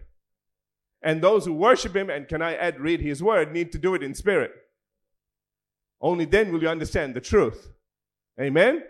And 1.03 1.21
those 1.21 1.45
who 1.45 1.53
worship 1.53 1.97
him, 1.97 2.09
and 2.11 2.29
can 2.29 2.41
I 2.41 2.55
add, 2.55 2.79
read 2.81 3.01
his 3.01 3.23
word, 3.23 3.53
need 3.53 3.73
to 3.73 3.79
do 3.79 3.95
it 3.95 4.03
in 4.03 4.15
spirit. 4.15 4.53
Only 6.01 6.25
then 6.25 6.53
will 6.53 6.63
you 6.63 6.69
understand 6.69 7.15
the 7.15 7.21
truth. 7.21 7.72
Amen. 8.43 8.83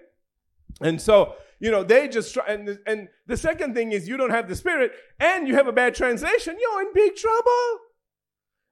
And 0.80 1.00
so 1.00 1.34
you 1.62 1.70
know, 1.70 1.84
they 1.84 2.08
just 2.08 2.34
try. 2.34 2.44
And, 2.48 2.76
and 2.88 3.08
the 3.28 3.36
second 3.36 3.74
thing 3.74 3.92
is 3.92 4.08
you 4.08 4.16
don't 4.16 4.30
have 4.30 4.48
the 4.48 4.56
Spirit 4.56 4.90
and 5.20 5.46
you 5.46 5.54
have 5.54 5.68
a 5.68 5.72
bad 5.72 5.94
translation, 5.94 6.56
you're 6.60 6.82
in 6.82 6.92
big 6.92 7.14
trouble. 7.14 7.78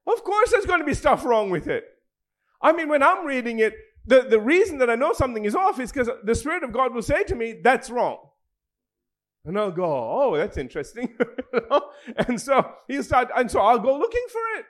Of 0.09 0.25
course, 0.25 0.51
there's 0.51 0.67
going 0.67 0.81
to 0.81 0.85
be 0.85 0.95
stuff 0.95 1.25
wrong 1.25 1.51
with 1.51 1.69
it. 1.69 1.85
I 2.61 2.73
mean, 2.73 2.89
when 2.89 3.01
I'm 3.01 3.25
reading 3.25 3.61
it, 3.61 3.75
the, 4.05 4.23
the 4.23 4.41
reason 4.41 4.79
that 4.79 4.91
I 4.91 4.97
know 4.97 5.13
something 5.13 5.45
is 5.45 5.55
off 5.55 5.79
is 5.79 5.93
because 5.93 6.11
the 6.25 6.35
Spirit 6.35 6.65
of 6.65 6.73
God 6.73 6.93
will 6.93 7.03
say 7.03 7.23
to 7.25 7.37
me, 7.37 7.61
that's 7.63 7.91
wrong. 7.91 8.19
And 9.45 9.57
I'll 9.57 9.71
go, 9.71 9.85
oh, 9.85 10.37
that's 10.37 10.57
interesting. 10.57 11.17
and 12.27 12.41
so 12.41 12.73
he'll 12.89 13.05
start, 13.05 13.29
and 13.37 13.49
so 13.49 13.61
I'll 13.61 13.79
go 13.79 13.97
looking 13.97 14.27
for 14.33 14.59
it. 14.59 14.65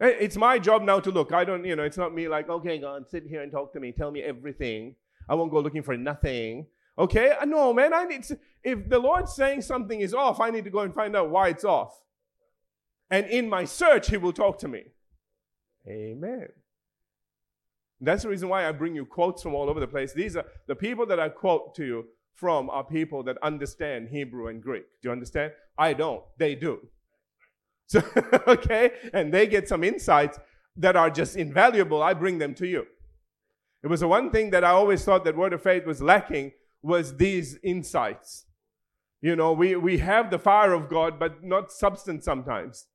It's 0.00 0.36
my 0.36 0.58
job 0.58 0.82
now 0.82 1.00
to 1.00 1.10
look. 1.10 1.32
I 1.32 1.44
don't, 1.44 1.64
you 1.64 1.74
know, 1.74 1.82
it's 1.82 1.96
not 1.96 2.14
me 2.14 2.28
like, 2.28 2.48
okay, 2.48 2.78
God, 2.78 3.08
sit 3.08 3.24
here 3.26 3.42
and 3.42 3.50
talk 3.50 3.72
to 3.72 3.80
me, 3.80 3.90
tell 3.90 4.10
me 4.10 4.22
everything. 4.22 4.94
I 5.28 5.34
won't 5.34 5.50
go 5.50 5.60
looking 5.60 5.82
for 5.82 5.96
nothing. 5.96 6.66
Okay? 6.98 7.32
Uh, 7.32 7.44
no, 7.44 7.72
man, 7.72 7.92
I 7.92 8.04
need 8.04 8.22
to, 8.24 8.38
if 8.62 8.88
the 8.88 8.98
Lord's 8.98 9.34
saying 9.34 9.62
something 9.62 10.00
is 10.00 10.14
off, 10.14 10.40
I 10.40 10.50
need 10.50 10.64
to 10.64 10.70
go 10.70 10.80
and 10.80 10.94
find 10.94 11.16
out 11.16 11.30
why 11.30 11.48
it's 11.48 11.64
off. 11.64 12.00
And 13.10 13.26
in 13.26 13.48
my 13.48 13.64
search, 13.64 14.08
He 14.08 14.16
will 14.16 14.32
talk 14.32 14.58
to 14.58 14.68
me. 14.68 14.84
Amen. 15.88 16.48
That's 18.00 18.22
the 18.22 18.28
reason 18.28 18.48
why 18.48 18.68
I 18.68 18.72
bring 18.72 18.94
you 18.94 19.04
quotes 19.04 19.42
from 19.42 19.54
all 19.54 19.68
over 19.68 19.80
the 19.80 19.86
place. 19.86 20.12
These 20.12 20.36
are 20.36 20.44
the 20.68 20.76
people 20.76 21.06
that 21.06 21.18
I 21.18 21.28
quote 21.28 21.74
to 21.76 21.84
you 21.84 22.04
from 22.36 22.70
are 22.70 22.84
people 22.84 23.24
that 23.24 23.36
understand 23.42 24.10
Hebrew 24.10 24.46
and 24.46 24.62
Greek. 24.62 24.84
Do 25.02 25.08
you 25.08 25.12
understand? 25.12 25.52
I 25.76 25.94
don't. 25.94 26.22
They 26.38 26.54
do. 26.54 26.86
So, 27.90 28.02
okay? 28.46 28.92
And 29.14 29.32
they 29.32 29.46
get 29.46 29.66
some 29.66 29.82
insights 29.82 30.38
that 30.76 30.94
are 30.94 31.08
just 31.08 31.36
invaluable. 31.36 32.02
I 32.02 32.12
bring 32.12 32.38
them 32.38 32.54
to 32.56 32.66
you. 32.66 32.86
It 33.82 33.86
was 33.86 34.00
the 34.00 34.08
one 34.08 34.30
thing 34.30 34.50
that 34.50 34.62
I 34.62 34.70
always 34.70 35.04
thought 35.04 35.24
that 35.24 35.36
Word 35.36 35.54
of 35.54 35.62
Faith 35.62 35.86
was 35.86 36.02
lacking 36.02 36.52
was 36.82 37.16
these 37.16 37.58
insights. 37.62 38.44
You 39.20 39.36
know, 39.36 39.52
we, 39.52 39.74
we 39.76 39.98
have 39.98 40.30
the 40.30 40.38
fire 40.38 40.74
of 40.74 40.88
God, 40.88 41.18
but 41.18 41.42
not 41.42 41.72
substance 41.72 42.24
sometimes. 42.24 42.86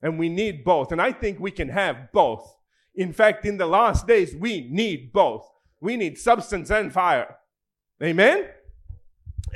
And 0.00 0.18
we 0.18 0.28
need 0.28 0.64
both. 0.64 0.92
And 0.92 1.02
I 1.02 1.12
think 1.12 1.40
we 1.40 1.50
can 1.50 1.70
have 1.70 2.12
both. 2.12 2.56
In 2.94 3.12
fact, 3.12 3.44
in 3.44 3.58
the 3.58 3.66
last 3.66 4.06
days, 4.06 4.34
we 4.34 4.68
need 4.70 5.12
both. 5.12 5.48
We 5.80 5.96
need 5.96 6.16
substance 6.16 6.70
and 6.70 6.92
fire. 6.92 7.36
Amen? 8.02 8.46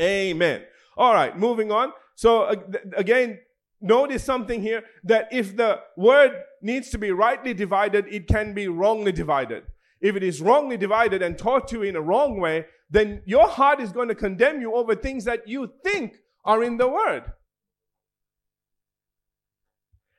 Amen. 0.01 0.62
All 0.97 1.14
right, 1.14 1.38
moving 1.38 1.71
on. 1.71 1.92
So, 2.14 2.64
again, 2.97 3.38
notice 3.83 4.25
something 4.25 4.62
here 4.62 4.85
that 5.05 5.29
if 5.33 5.57
the 5.57 5.81
word 5.97 6.33
needs 6.61 6.90
to 6.90 6.99
be 6.99 7.11
rightly 7.11 7.53
divided, 7.55 8.07
it 8.09 8.29
can 8.29 8.55
be 8.55 8.68
wrongly 8.68 9.12
divided 9.12 9.64
if 10.03 10.16
it 10.16 10.23
is 10.23 10.42
wrongly 10.42 10.77
divided 10.77 11.23
and 11.23 11.38
taught 11.38 11.68
to 11.68 11.77
you 11.77 11.83
in 11.85 11.97
a 11.97 12.01
wrong 12.01 12.38
way, 12.40 12.66
then 12.90 13.23
your 13.25 13.49
heart 13.49 13.81
is 13.81 13.92
going 13.92 14.09
to 14.09 14.14
condemn 14.14 14.61
you 14.61 14.75
over 14.75 14.95
things 14.95 15.25
that 15.25 15.47
you 15.47 15.73
think 15.85 16.16
are 16.45 16.62
in 16.62 16.77
the 16.77 16.88
Word. 16.88 17.33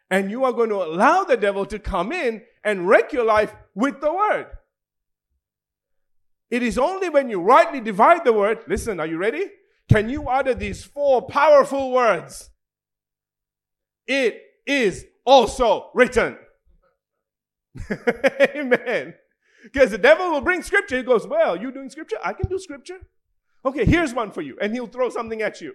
And 0.09 0.31
you 0.31 0.45
are 0.45 0.53
going 0.53 0.69
to 0.69 0.81
allow 0.81 1.25
the 1.25 1.35
devil 1.35 1.65
to 1.65 1.79
come 1.79 2.13
in 2.13 2.43
and 2.63 2.87
wreck 2.87 3.11
your 3.11 3.25
life 3.25 3.53
with 3.75 3.99
the 3.99 4.13
Word. 4.13 4.47
It 6.49 6.63
is 6.63 6.77
only 6.77 7.09
when 7.09 7.29
you 7.29 7.41
rightly 7.41 7.81
divide 7.81 8.23
the 8.23 8.33
Word, 8.33 8.59
listen, 8.67 9.01
are 9.01 9.07
you 9.07 9.17
ready? 9.17 9.47
Can 9.89 10.07
you 10.07 10.29
utter 10.29 10.53
these 10.53 10.83
four 10.83 11.23
powerful 11.23 11.91
words? 11.91 12.51
It 14.07 14.41
is 14.65 15.05
also 15.25 15.89
written. 15.93 16.37
Amen. 18.55 19.15
Because 19.63 19.91
the 19.91 19.97
devil 19.97 20.29
will 20.29 20.41
bring 20.41 20.61
scripture. 20.61 20.97
He 20.97 21.03
goes, 21.03 21.25
Well, 21.25 21.59
you 21.59 21.71
doing 21.71 21.89
scripture? 21.89 22.17
I 22.23 22.33
can 22.33 22.49
do 22.49 22.59
scripture. 22.59 22.99
Okay, 23.65 23.85
here's 23.85 24.13
one 24.13 24.31
for 24.31 24.41
you. 24.41 24.57
And 24.61 24.73
he'll 24.73 24.87
throw 24.87 25.09
something 25.09 25.41
at 25.41 25.61
you. 25.61 25.73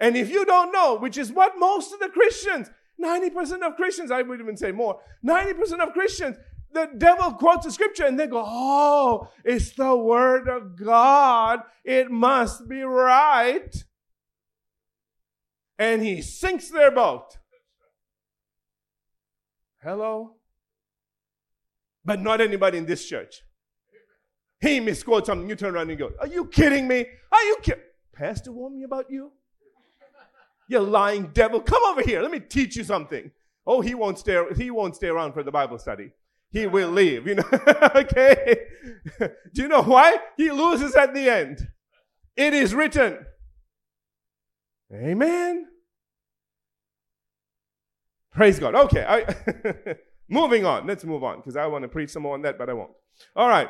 And 0.00 0.16
if 0.16 0.30
you 0.30 0.44
don't 0.44 0.72
know, 0.72 0.96
which 0.96 1.16
is 1.16 1.32
what 1.32 1.58
most 1.58 1.92
of 1.92 2.00
the 2.00 2.08
Christians, 2.08 2.70
90% 3.02 3.62
of 3.62 3.76
Christians, 3.76 4.10
I 4.10 4.22
would 4.22 4.40
even 4.40 4.56
say 4.56 4.72
more, 4.72 5.00
90% 5.24 5.80
of 5.80 5.92
Christians, 5.92 6.36
the 6.72 6.90
devil 6.98 7.32
quotes 7.32 7.64
the 7.64 7.72
scripture 7.72 8.04
and 8.04 8.18
they 8.18 8.26
go, 8.26 8.44
Oh, 8.44 9.28
it's 9.44 9.72
the 9.72 9.96
word 9.96 10.48
of 10.48 10.76
God. 10.76 11.60
It 11.84 12.10
must 12.10 12.68
be 12.68 12.82
right. 12.82 13.74
And 15.78 16.02
he 16.02 16.22
sinks 16.22 16.70
their 16.70 16.90
boat. 16.90 17.38
Hello? 19.82 20.36
But 22.04 22.20
not 22.20 22.40
anybody 22.40 22.78
in 22.78 22.86
this 22.86 23.08
church. 23.08 23.42
He 24.60 24.80
misquotes 24.80 25.26
something, 25.26 25.48
you 25.48 25.54
turn 25.54 25.76
around 25.76 25.90
and 25.90 25.98
go, 25.98 26.10
Are 26.20 26.26
you 26.26 26.46
kidding 26.46 26.88
me? 26.88 27.06
Are 27.30 27.42
you 27.44 27.58
kidding? 27.62 27.84
Pastor 28.12 28.50
warned 28.50 28.76
me 28.76 28.82
about 28.82 29.08
you? 29.08 29.30
You 30.68 30.80
lying 30.80 31.28
devil. 31.32 31.60
Come 31.60 31.82
over 31.84 32.02
here. 32.02 32.20
Let 32.20 32.30
me 32.30 32.40
teach 32.40 32.76
you 32.76 32.84
something. 32.84 33.30
Oh, 33.66 33.80
he 33.80 33.94
won't 33.94 34.18
stay, 34.18 34.42
he 34.56 34.70
won't 34.70 34.96
stay 34.96 35.08
around 35.08 35.32
for 35.32 35.42
the 35.42 35.52
Bible 35.52 35.78
study. 35.78 36.10
He 36.50 36.66
will 36.66 36.90
leave, 36.90 37.26
you 37.26 37.36
know. 37.36 37.48
okay. 37.94 38.62
Do 39.18 39.62
you 39.62 39.68
know 39.68 39.82
why? 39.82 40.16
He 40.36 40.50
loses 40.50 40.94
at 40.94 41.14
the 41.14 41.28
end. 41.28 41.68
It 42.36 42.54
is 42.54 42.74
written. 42.74 43.18
Amen. 44.92 45.66
Praise 48.32 48.58
God. 48.58 48.74
Okay. 48.74 49.04
I, 49.06 49.96
moving 50.28 50.64
on. 50.64 50.86
Let's 50.86 51.04
move 51.04 51.24
on 51.24 51.38
because 51.38 51.56
I 51.56 51.66
want 51.66 51.82
to 51.82 51.88
preach 51.88 52.10
some 52.10 52.22
more 52.22 52.34
on 52.34 52.42
that, 52.42 52.58
but 52.58 52.70
I 52.70 52.72
won't. 52.72 52.92
All 53.34 53.48
right. 53.48 53.68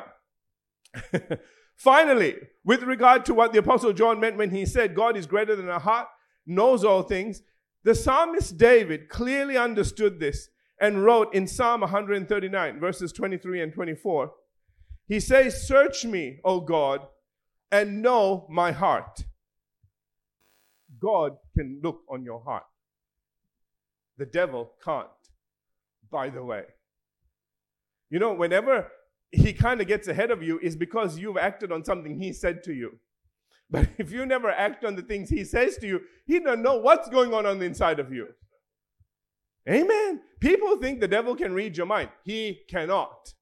Finally, 1.75 2.35
with 2.63 2.83
regard 2.83 3.25
to 3.25 3.33
what 3.33 3.53
the 3.53 3.59
Apostle 3.59 3.93
John 3.93 4.19
meant 4.19 4.37
when 4.37 4.51
he 4.51 4.65
said 4.65 4.95
God 4.95 5.15
is 5.15 5.25
greater 5.25 5.55
than 5.55 5.69
our 5.69 5.79
heart, 5.79 6.07
knows 6.45 6.83
all 6.83 7.03
things, 7.03 7.41
the 7.83 7.95
psalmist 7.95 8.57
David 8.57 9.07
clearly 9.09 9.57
understood 9.57 10.19
this 10.19 10.49
and 10.81 11.03
wrote 11.03 11.33
in 11.33 11.47
Psalm 11.47 11.81
139, 11.81 12.79
verses 12.79 13.11
23 13.11 13.61
and 13.61 13.73
24. 13.73 14.31
He 15.07 15.19
says, 15.19 15.65
Search 15.67 16.05
me, 16.05 16.39
O 16.43 16.59
God, 16.61 17.01
and 17.71 18.01
know 18.01 18.45
my 18.49 18.71
heart. 18.71 19.23
God 21.01 21.37
can 21.57 21.79
look 21.83 22.01
on 22.09 22.23
your 22.23 22.41
heart. 22.43 22.63
The 24.17 24.25
devil 24.25 24.71
can't, 24.83 25.07
by 26.11 26.29
the 26.29 26.43
way. 26.43 26.63
You 28.09 28.19
know, 28.19 28.33
whenever 28.33 28.91
he 29.31 29.53
kind 29.53 29.79
of 29.79 29.87
gets 29.87 30.07
ahead 30.07 30.31
of 30.31 30.41
you, 30.41 30.59
is 30.59 30.75
because 30.75 31.19
you've 31.19 31.37
acted 31.37 31.71
on 31.71 31.85
something 31.85 32.19
he 32.19 32.33
said 32.33 32.63
to 32.63 32.73
you. 32.73 32.99
But 33.71 33.87
if 33.99 34.11
you 34.11 34.25
never 34.25 34.49
act 34.49 34.83
on 34.83 34.95
the 34.95 35.03
things 35.03 35.29
he 35.29 35.43
says 35.43 35.77
to 35.77 35.87
you, 35.87 36.01
he 36.25 36.39
doesn't 36.39 36.63
know 36.63 36.77
what's 36.77 37.07
going 37.07 37.35
on 37.35 37.45
on 37.45 37.59
the 37.59 37.65
inside 37.65 37.99
of 37.99 38.11
you. 38.11 38.29
Amen. 39.69 40.21
People 40.39 40.75
think 40.77 40.99
the 40.99 41.07
devil 41.07 41.35
can 41.35 41.53
read 41.53 41.77
your 41.77 41.85
mind. 41.85 42.09
He 42.23 42.61
cannot. 42.67 43.33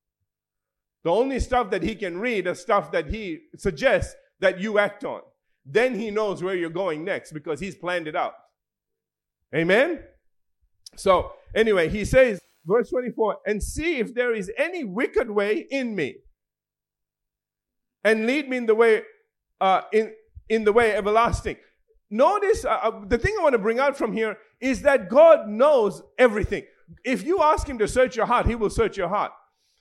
The 1.05 1.11
only 1.11 1.39
stuff 1.39 1.69
that 1.71 1.83
he 1.83 1.95
can 1.95 2.19
read 2.19 2.45
is 2.45 2.59
stuff 2.59 2.91
that 2.91 3.07
he 3.07 3.43
suggests 3.55 4.15
that 4.41 4.59
you 4.59 4.77
act 4.77 5.05
on. 5.05 5.21
Then 5.69 5.99
he 5.99 6.11
knows 6.11 6.41
where 6.41 6.55
you're 6.55 6.69
going 6.69 7.03
next 7.03 7.33
because 7.33 7.59
he's 7.59 7.75
planned 7.75 8.07
it 8.07 8.15
out. 8.15 8.33
Amen? 9.53 9.99
So, 10.95 11.33
anyway, 11.53 11.89
he 11.89 12.05
says, 12.05 12.39
verse 12.65 12.89
24, 12.89 13.37
and 13.45 13.61
see 13.61 13.97
if 13.97 14.15
there 14.15 14.33
is 14.33 14.49
any 14.57 14.85
wicked 14.85 15.29
way 15.29 15.67
in 15.69 15.93
me, 15.95 16.15
and 18.03 18.25
lead 18.25 18.47
me 18.47 18.57
in 18.57 18.65
the 18.65 18.75
way, 18.75 19.01
uh, 19.59 19.81
in, 19.91 20.13
in 20.47 20.63
the 20.63 20.71
way 20.71 20.93
everlasting. 20.93 21.57
Notice 22.09 22.63
uh, 22.63 22.69
uh 22.69 23.05
the 23.05 23.17
thing 23.17 23.35
I 23.37 23.43
want 23.43 23.53
to 23.53 23.59
bring 23.59 23.79
out 23.79 23.97
from 23.97 24.13
here 24.13 24.37
is 24.61 24.83
that 24.83 25.09
God 25.09 25.49
knows 25.49 26.01
everything. 26.17 26.63
If 27.03 27.25
you 27.25 27.43
ask 27.43 27.67
Him 27.67 27.77
to 27.79 27.87
search 27.87 28.15
your 28.15 28.25
heart, 28.25 28.45
He 28.45 28.55
will 28.55 28.69
search 28.69 28.95
your 28.95 29.09
heart. 29.09 29.33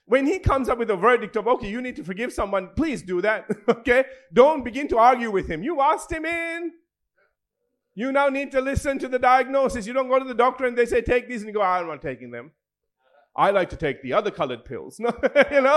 When 0.07 0.25
He 0.25 0.39
comes 0.39 0.69
up 0.69 0.79
with 0.79 0.89
a 0.89 0.95
verdict 0.95 1.35
of, 1.35 1.47
okay, 1.47 1.69
you 1.69 1.81
need 1.81 1.95
to 1.97 2.03
forgive 2.03 2.33
someone, 2.33 2.69
please 2.75 3.01
do 3.01 3.21
that. 3.21 3.45
okay? 3.69 4.05
Don't 4.33 4.63
begin 4.63 4.87
to 4.89 4.97
argue 4.97 5.29
with 5.29 5.47
Him. 5.47 5.63
You 5.63 5.81
asked 5.81 6.11
Him 6.11 6.25
in. 6.25 6.71
You 7.93 8.11
now 8.11 8.29
need 8.29 8.51
to 8.51 8.61
listen 8.61 8.99
to 8.99 9.07
the 9.07 9.19
diagnosis. 9.19 9.87
You 9.87 9.93
don't 9.93 10.07
go 10.07 10.19
to 10.19 10.25
the 10.25 10.33
doctor 10.33 10.65
and 10.65 10.77
they 10.77 10.85
say, 10.85 11.01
take 11.01 11.27
these, 11.27 11.41
and 11.41 11.47
you 11.49 11.53
go, 11.53 11.61
I'm 11.61 11.87
not 11.87 12.01
taking 12.01 12.31
them. 12.31 12.51
I 13.35 13.51
like 13.51 13.69
to 13.69 13.75
take 13.75 14.01
the 14.01 14.13
other 14.13 14.31
colored 14.31 14.65
pills. 14.65 14.99
you 14.99 15.61
know, 15.61 15.75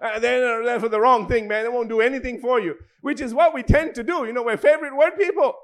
uh, 0.00 0.18
they're, 0.20 0.64
they're 0.64 0.80
for 0.80 0.88
the 0.88 1.00
wrong 1.00 1.28
thing, 1.28 1.46
man. 1.46 1.64
They 1.64 1.68
won't 1.68 1.90
do 1.90 2.00
anything 2.00 2.40
for 2.40 2.60
you, 2.60 2.76
which 3.02 3.20
is 3.20 3.34
what 3.34 3.52
we 3.52 3.62
tend 3.62 3.94
to 3.96 4.02
do. 4.02 4.24
You 4.24 4.32
know, 4.32 4.42
we're 4.42 4.56
favorite 4.56 4.96
word 4.96 5.16
people. 5.18 5.54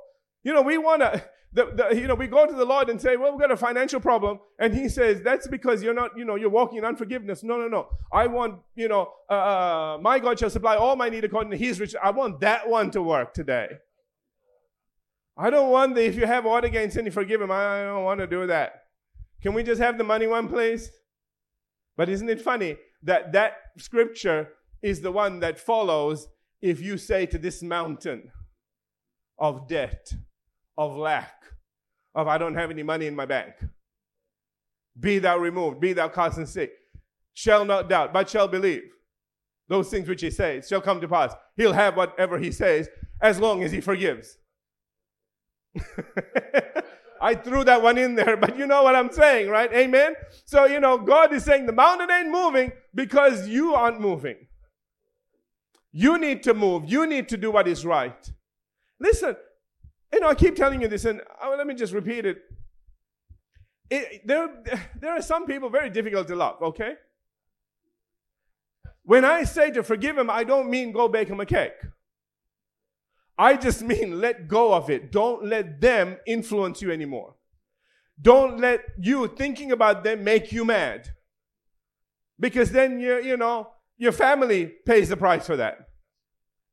You 0.42 0.52
know, 0.52 0.62
we 0.62 0.76
want 0.76 1.00
to, 1.00 1.24
the, 1.52 1.66
the, 1.74 1.96
you 1.96 2.06
know, 2.06 2.14
we 2.14 2.28
go 2.28 2.46
to 2.46 2.54
the 2.54 2.64
Lord 2.64 2.88
and 2.90 3.00
say, 3.00 3.16
well, 3.16 3.32
we've 3.32 3.40
got 3.40 3.50
a 3.50 3.56
financial 3.56 3.98
problem. 3.98 4.38
And 4.58 4.72
he 4.72 4.88
says, 4.88 5.20
that's 5.22 5.48
because 5.48 5.82
you're 5.82 5.94
not, 5.94 6.16
you 6.16 6.24
know, 6.24 6.36
you're 6.36 6.50
walking 6.50 6.78
in 6.78 6.84
unforgiveness. 6.84 7.42
No, 7.42 7.56
no, 7.56 7.66
no. 7.66 7.88
I 8.12 8.28
want, 8.28 8.60
you 8.76 8.88
know, 8.88 9.12
uh, 9.28 9.32
uh, 9.32 9.98
my 10.00 10.20
God 10.20 10.38
shall 10.38 10.50
supply 10.50 10.76
all 10.76 10.94
my 10.94 11.08
need 11.08 11.24
according 11.24 11.50
to 11.50 11.56
his 11.56 11.80
riches. 11.80 11.96
I 12.00 12.10
want 12.10 12.40
that 12.40 12.68
one 12.68 12.90
to 12.92 13.02
work 13.02 13.34
today. 13.34 13.68
I 15.36 15.50
don't 15.50 15.70
want 15.70 15.96
the, 15.96 16.04
if 16.04 16.16
you 16.16 16.26
have 16.26 16.46
ought 16.46 16.64
against 16.64 16.96
any, 16.96 17.10
forgive 17.10 17.40
him. 17.40 17.50
I 17.50 17.82
don't 17.84 18.04
want 18.04 18.20
to 18.20 18.26
do 18.26 18.46
that. 18.46 18.84
Can 19.42 19.54
we 19.54 19.62
just 19.62 19.80
have 19.80 19.98
the 19.98 20.04
money 20.04 20.26
one, 20.26 20.48
please? 20.48 20.90
But 21.96 22.08
isn't 22.08 22.28
it 22.28 22.40
funny 22.40 22.76
that 23.02 23.32
that 23.32 23.54
scripture 23.78 24.50
is 24.82 25.00
the 25.00 25.10
one 25.10 25.40
that 25.40 25.58
follows 25.58 26.28
if 26.62 26.80
you 26.80 26.96
say 26.96 27.26
to 27.26 27.38
this 27.38 27.62
mountain 27.62 28.30
of 29.38 29.66
debt, 29.66 30.12
of 30.76 30.96
lack, 30.96 31.42
of 32.14 32.28
I 32.28 32.38
don't 32.38 32.54
have 32.54 32.70
any 32.70 32.82
money 32.82 33.06
in 33.06 33.14
my 33.14 33.26
bank. 33.26 33.54
Be 34.98 35.18
thou 35.18 35.38
removed, 35.38 35.80
be 35.80 35.92
thou 35.92 36.08
cast 36.08 36.38
and 36.38 36.48
sick. 36.48 36.72
Shall 37.34 37.64
not 37.64 37.88
doubt, 37.88 38.12
but 38.12 38.28
shall 38.28 38.48
believe. 38.48 38.82
Those 39.68 39.88
things 39.88 40.08
which 40.08 40.20
he 40.20 40.30
says 40.30 40.68
shall 40.68 40.80
come 40.80 41.00
to 41.00 41.08
pass. 41.08 41.32
He'll 41.56 41.72
have 41.72 41.96
whatever 41.96 42.38
he 42.38 42.50
says 42.50 42.88
as 43.22 43.38
long 43.38 43.62
as 43.62 43.70
he 43.70 43.80
forgives. 43.80 44.36
I 47.22 47.34
threw 47.34 47.64
that 47.64 47.82
one 47.82 47.98
in 47.98 48.14
there, 48.14 48.36
but 48.36 48.56
you 48.56 48.66
know 48.66 48.82
what 48.82 48.96
I'm 48.96 49.12
saying, 49.12 49.48
right? 49.48 49.72
Amen? 49.72 50.14
So, 50.46 50.64
you 50.64 50.80
know, 50.80 50.96
God 50.98 51.32
is 51.32 51.44
saying 51.44 51.66
the 51.66 51.72
mountain 51.72 52.10
ain't 52.10 52.30
moving 52.30 52.72
because 52.94 53.46
you 53.46 53.74
aren't 53.74 54.00
moving. 54.00 54.36
You 55.92 56.18
need 56.18 56.42
to 56.44 56.54
move. 56.54 56.90
You 56.90 57.06
need 57.06 57.28
to 57.28 57.36
do 57.36 57.50
what 57.50 57.68
is 57.68 57.84
right. 57.84 58.30
Listen, 58.98 59.36
you 60.12 60.20
know, 60.20 60.28
I 60.28 60.34
keep 60.34 60.56
telling 60.56 60.82
you 60.82 60.88
this, 60.88 61.04
and 61.04 61.20
uh, 61.42 61.54
let 61.56 61.66
me 61.66 61.74
just 61.74 61.92
repeat 61.92 62.26
it. 62.26 62.38
it. 63.90 64.26
There, 64.26 64.48
there 65.00 65.12
are 65.12 65.22
some 65.22 65.46
people 65.46 65.70
very 65.70 65.90
difficult 65.90 66.28
to 66.28 66.36
love, 66.36 66.60
okay? 66.62 66.94
When 69.04 69.24
I 69.24 69.44
say 69.44 69.70
to 69.72 69.82
forgive 69.82 70.18
him, 70.18 70.30
I 70.30 70.44
don't 70.44 70.70
mean 70.70 70.92
go 70.92 71.08
bake 71.08 71.28
him 71.28 71.40
a 71.40 71.46
cake. 71.46 71.74
I 73.38 73.56
just 73.56 73.82
mean 73.82 74.20
let 74.20 74.48
go 74.48 74.74
of 74.74 74.90
it. 74.90 75.10
Don't 75.10 75.46
let 75.46 75.80
them 75.80 76.18
influence 76.26 76.82
you 76.82 76.92
anymore. 76.92 77.34
Don't 78.20 78.60
let 78.60 78.80
you 78.98 79.28
thinking 79.28 79.72
about 79.72 80.04
them 80.04 80.22
make 80.22 80.52
you 80.52 80.64
mad. 80.64 81.08
Because 82.38 82.70
then 82.70 83.00
you 83.00 83.22
you 83.22 83.36
know, 83.36 83.70
your 83.96 84.12
family 84.12 84.66
pays 84.86 85.08
the 85.08 85.16
price 85.16 85.46
for 85.46 85.56
that. 85.56 85.89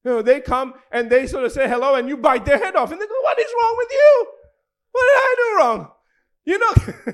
You 0.04 0.12
know, 0.12 0.22
they 0.22 0.40
come 0.42 0.74
and 0.92 1.10
they 1.10 1.28
sort 1.28 1.44
of 1.44 1.52
say 1.52 1.68
hello 1.68 1.96
and 1.96 2.08
you 2.08 2.18
bite 2.18 2.46
their 2.46 2.58
head 2.58 2.76
off 2.76 2.92
and 2.92 3.02
they 3.02 3.06
go, 3.06 3.22
What 3.24 3.40
is 3.40 3.52
wrong 3.62 3.76
with 3.78 3.90
you? 3.92 4.28
What 4.92 5.02
did 5.02 5.18
I 5.18 5.36
do 5.38 5.58
wrong? 5.58 5.92
You 6.46 6.60
know, 6.60 7.14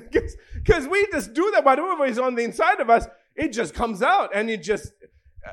because 0.54 0.86
we 0.86 1.06
just 1.10 1.34
do 1.34 1.50
that. 1.52 1.64
Whatever 1.64 2.06
is 2.06 2.18
on 2.18 2.34
the 2.34 2.44
inside 2.44 2.80
of 2.80 2.88
us, 2.88 3.06
it 3.34 3.48
just 3.48 3.74
comes 3.74 4.00
out 4.00 4.30
and 4.34 4.48
it 4.48 4.62
just, 4.62 4.92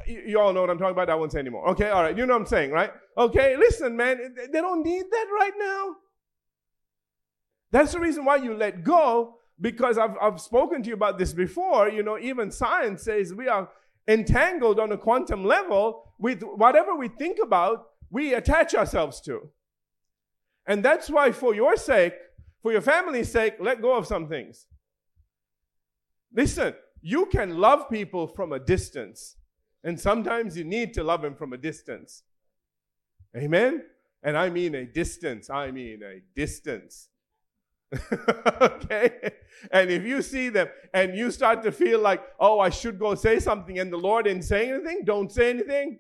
you, 0.06 0.22
you, 0.28 0.40
all 0.40 0.54
know 0.54 0.62
what 0.62 0.70
I'm 0.70 0.78
talking 0.78 0.92
about. 0.92 1.10
I 1.10 1.16
won't 1.16 1.32
say 1.32 1.40
anymore. 1.40 1.68
Okay, 1.70 1.90
all 1.90 2.04
right. 2.04 2.16
You 2.16 2.28
know 2.28 2.34
what 2.34 2.42
I'm 2.42 2.48
saying, 2.48 2.72
right? 2.72 2.92
Okay, 3.18 3.58
listen, 3.58 3.98
man, 3.98 4.36
they 4.52 4.62
don't 4.62 4.84
need 4.84 5.06
that 5.10 5.26
right 5.34 5.54
now. 5.58 5.96
That's 7.72 7.94
the 7.94 8.00
reason 8.00 8.24
why 8.24 8.36
you 8.36 8.54
let 8.54 8.84
go 8.84 9.38
because 9.60 9.98
I've, 9.98 10.16
I've 10.22 10.42
spoken 10.42 10.84
to 10.84 10.90
you 10.90 10.96
about 10.96 11.18
this 11.18 11.34
before. 11.34 11.90
You 11.90 12.04
know, 12.04 12.20
even 12.20 12.52
science 12.52 13.04
says 13.04 13.34
we 13.34 13.48
are 13.48 13.70
entangled 14.08 14.80
on 14.80 14.92
a 14.92 14.98
quantum 14.98 15.46
level 15.46 16.11
with 16.22 16.44
whatever 16.44 16.96
we 16.96 17.08
think 17.08 17.40
about, 17.44 17.88
we 18.12 18.34
attach 18.36 18.76
ourselves 18.76 19.20
to. 19.22 19.50
And 20.68 20.86
that's 20.86 21.10
why, 21.10 21.32
for 21.32 21.56
your 21.56 21.76
sake, 21.76 22.14
for 22.62 22.72
your 22.72 22.82
family's 22.82 23.32
sake, 23.32 23.56
let 23.60 23.82
go 23.82 23.98
of 23.98 24.06
some 24.06 24.28
things. 24.28 24.68
Listen, 26.34 26.76
you 27.02 27.26
can 27.26 27.58
love 27.58 27.90
people 27.90 28.28
from 28.28 28.54
a 28.54 28.60
distance, 28.60 29.38
and 29.84 30.00
sometimes 30.00 30.56
you 30.56 30.64
need 30.64 30.94
to 30.94 31.04
love 31.04 31.24
them 31.24 31.34
from 31.34 31.54
a 31.54 31.58
distance. 31.58 32.22
Amen? 33.36 33.84
And 34.22 34.38
I 34.38 34.50
mean 34.52 34.76
a 34.76 34.86
distance. 34.86 35.50
I 35.50 35.72
mean 35.72 36.02
a 36.04 36.22
distance. 36.36 37.10
okay? 38.62 39.32
And 39.72 39.90
if 39.90 40.04
you 40.04 40.22
see 40.22 40.50
them 40.50 40.68
and 40.94 41.16
you 41.18 41.32
start 41.32 41.64
to 41.64 41.72
feel 41.72 42.00
like, 42.00 42.22
oh, 42.40 42.60
I 42.60 42.70
should 42.70 43.00
go 43.00 43.16
say 43.16 43.40
something, 43.40 43.80
and 43.80 43.92
the 43.92 43.98
Lord 43.98 44.26
didn't 44.26 44.44
say 44.44 44.70
anything, 44.70 45.02
don't 45.04 45.32
say 45.32 45.50
anything. 45.50 46.00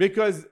Because, 0.00 0.46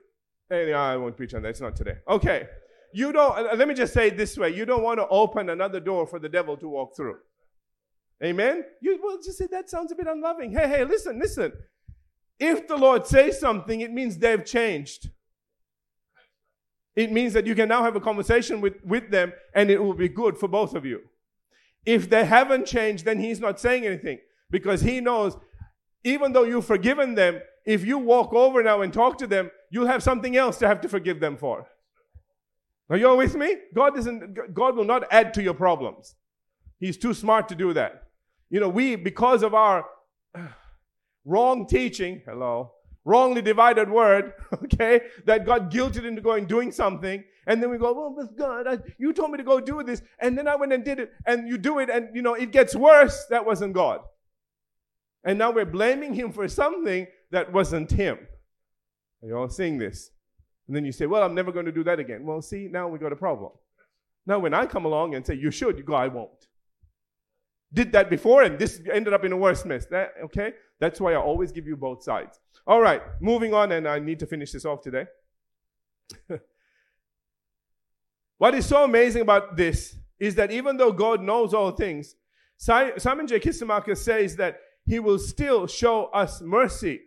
anyway, 0.51 0.73
I 0.73 0.95
won't 0.95 1.17
preach 1.17 1.33
on 1.33 1.41
that. 1.41 1.49
It's 1.49 1.59
not 1.59 1.75
today. 1.75 1.95
Okay. 2.07 2.47
You 2.93 3.11
don't, 3.11 3.35
uh, 3.35 3.55
let 3.55 3.67
me 3.67 3.73
just 3.73 3.95
say 3.95 4.09
it 4.09 4.15
this 4.15 4.37
way 4.37 4.51
you 4.51 4.63
don't 4.63 4.83
want 4.83 4.99
to 4.99 5.07
open 5.07 5.49
another 5.49 5.79
door 5.79 6.05
for 6.05 6.19
the 6.19 6.29
devil 6.29 6.55
to 6.57 6.69
walk 6.69 6.95
through. 6.95 7.17
Amen? 8.23 8.63
You 8.79 8.99
will 9.01 9.17
just 9.17 9.39
say, 9.39 9.47
that 9.49 9.67
sounds 9.67 9.91
a 9.91 9.95
bit 9.95 10.05
unloving. 10.05 10.51
Hey, 10.51 10.67
hey, 10.67 10.83
listen, 10.83 11.17
listen. 11.17 11.51
If 12.39 12.67
the 12.67 12.77
Lord 12.77 13.07
says 13.07 13.39
something, 13.39 13.81
it 13.81 13.91
means 13.91 14.19
they've 14.19 14.45
changed. 14.45 15.09
It 16.95 17.11
means 17.11 17.33
that 17.33 17.47
you 17.47 17.55
can 17.55 17.69
now 17.69 17.81
have 17.81 17.95
a 17.95 18.01
conversation 18.01 18.61
with, 18.61 18.75
with 18.85 19.09
them 19.09 19.33
and 19.55 19.71
it 19.71 19.81
will 19.81 19.95
be 19.95 20.09
good 20.09 20.37
for 20.37 20.47
both 20.47 20.75
of 20.75 20.85
you. 20.85 21.01
If 21.87 22.07
they 22.07 22.23
haven't 22.23 22.67
changed, 22.67 23.03
then 23.03 23.19
he's 23.19 23.39
not 23.39 23.59
saying 23.59 23.83
anything 23.83 24.19
because 24.51 24.81
he 24.81 25.01
knows 25.01 25.37
even 26.03 26.33
though 26.33 26.43
you've 26.43 26.65
forgiven 26.65 27.15
them, 27.15 27.41
if 27.65 27.85
you 27.85 27.97
walk 27.97 28.33
over 28.33 28.63
now 28.63 28.81
and 28.81 28.91
talk 28.91 29.17
to 29.19 29.27
them, 29.27 29.51
you'll 29.69 29.87
have 29.87 30.03
something 30.03 30.35
else 30.35 30.57
to 30.59 30.67
have 30.67 30.81
to 30.81 30.89
forgive 30.89 31.19
them 31.19 31.37
for. 31.37 31.67
Are 32.89 32.97
you 32.97 33.07
all 33.07 33.17
with 33.17 33.35
me? 33.35 33.55
God 33.73 33.95
doesn't 33.95 34.53
God 34.53 34.75
will 34.75 34.85
not 34.85 35.03
add 35.11 35.33
to 35.35 35.43
your 35.43 35.53
problems. 35.53 36.15
He's 36.79 36.97
too 36.97 37.13
smart 37.13 37.47
to 37.49 37.55
do 37.55 37.73
that. 37.73 38.03
You 38.49 38.59
know, 38.59 38.69
we 38.69 38.95
because 38.95 39.43
of 39.43 39.53
our 39.53 39.85
wrong 41.25 41.67
teaching, 41.67 42.23
hello, 42.25 42.71
wrongly 43.05 43.41
divided 43.41 43.89
word, 43.89 44.33
okay, 44.63 45.01
that 45.25 45.45
got 45.45 45.69
guilted 45.69 46.05
into 46.05 46.21
going 46.21 46.45
doing 46.45 46.71
something, 46.71 47.23
and 47.45 47.61
then 47.61 47.69
we 47.69 47.77
go, 47.77 47.93
well, 47.93 48.15
but 48.15 48.35
God, 48.37 48.67
I, 48.67 48.79
you 48.97 49.13
told 49.13 49.31
me 49.31 49.37
to 49.37 49.43
go 49.43 49.59
do 49.59 49.83
this, 49.83 50.01
and 50.19 50.37
then 50.37 50.47
I 50.47 50.55
went 50.55 50.73
and 50.73 50.83
did 50.83 50.99
it, 50.99 51.11
and 51.25 51.47
you 51.47 51.57
do 51.57 51.79
it, 51.79 51.89
and 51.89 52.09
you 52.15 52.23
know 52.23 52.33
it 52.33 52.51
gets 52.51 52.75
worse. 52.75 53.25
That 53.29 53.45
wasn't 53.45 53.73
God, 53.73 54.01
and 55.23 55.37
now 55.37 55.51
we're 55.51 55.65
blaming 55.65 56.15
Him 56.15 56.31
for 56.31 56.47
something 56.47 57.05
that 57.31 57.51
wasn't 57.51 57.91
Him. 57.91 58.17
Are 59.21 59.27
you 59.27 59.37
all 59.37 59.49
seeing 59.49 59.77
this? 59.77 60.11
And 60.67 60.75
then 60.75 60.85
you 60.85 60.91
say, 60.91 61.07
well, 61.07 61.23
I'm 61.23 61.33
never 61.33 61.51
going 61.51 61.65
to 61.65 61.71
do 61.71 61.83
that 61.85 61.99
again. 61.99 62.25
Well, 62.25 62.41
see, 62.41 62.67
now 62.71 62.87
we 62.87 62.99
got 62.99 63.11
a 63.11 63.15
problem. 63.15 63.51
Now, 64.25 64.37
when 64.37 64.53
I 64.53 64.67
come 64.67 64.85
along 64.85 65.15
and 65.15 65.25
say, 65.25 65.33
you 65.33 65.49
should, 65.49 65.77
you 65.77 65.83
go, 65.83 65.95
I 65.95 66.07
won't. 66.07 66.47
Did 67.73 67.91
that 67.93 68.09
before, 68.09 68.43
and 68.43 68.57
this 68.57 68.81
ended 68.91 69.13
up 69.13 69.25
in 69.25 69.31
a 69.31 69.37
worse 69.37 69.65
mess. 69.65 69.85
That, 69.87 70.13
okay? 70.25 70.53
That's 70.79 71.01
why 71.01 71.13
I 71.13 71.17
always 71.17 71.51
give 71.51 71.65
you 71.65 71.75
both 71.75 72.03
sides. 72.03 72.39
All 72.65 72.81
right, 72.81 73.01
moving 73.19 73.53
on, 73.53 73.71
and 73.71 73.87
I 73.87 73.99
need 73.99 74.19
to 74.19 74.27
finish 74.27 74.51
this 74.51 74.65
off 74.65 74.81
today. 74.81 75.05
what 78.37 78.53
is 78.55 78.65
so 78.65 78.83
amazing 78.83 79.21
about 79.23 79.55
this 79.55 79.95
is 80.19 80.35
that 80.35 80.51
even 80.51 80.77
though 80.77 80.91
God 80.91 81.21
knows 81.21 81.53
all 81.53 81.71
things, 81.71 82.15
Simon 82.57 83.27
J. 83.27 83.39
Kistemaker 83.39 83.95
says 83.97 84.35
that 84.35 84.59
he 84.85 84.99
will 84.99 85.19
still 85.19 85.65
show 85.65 86.05
us 86.07 86.41
mercy 86.41 87.01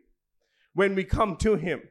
when 0.74 0.94
we 0.94 1.04
come 1.04 1.36
to 1.36 1.56
him. 1.56 1.82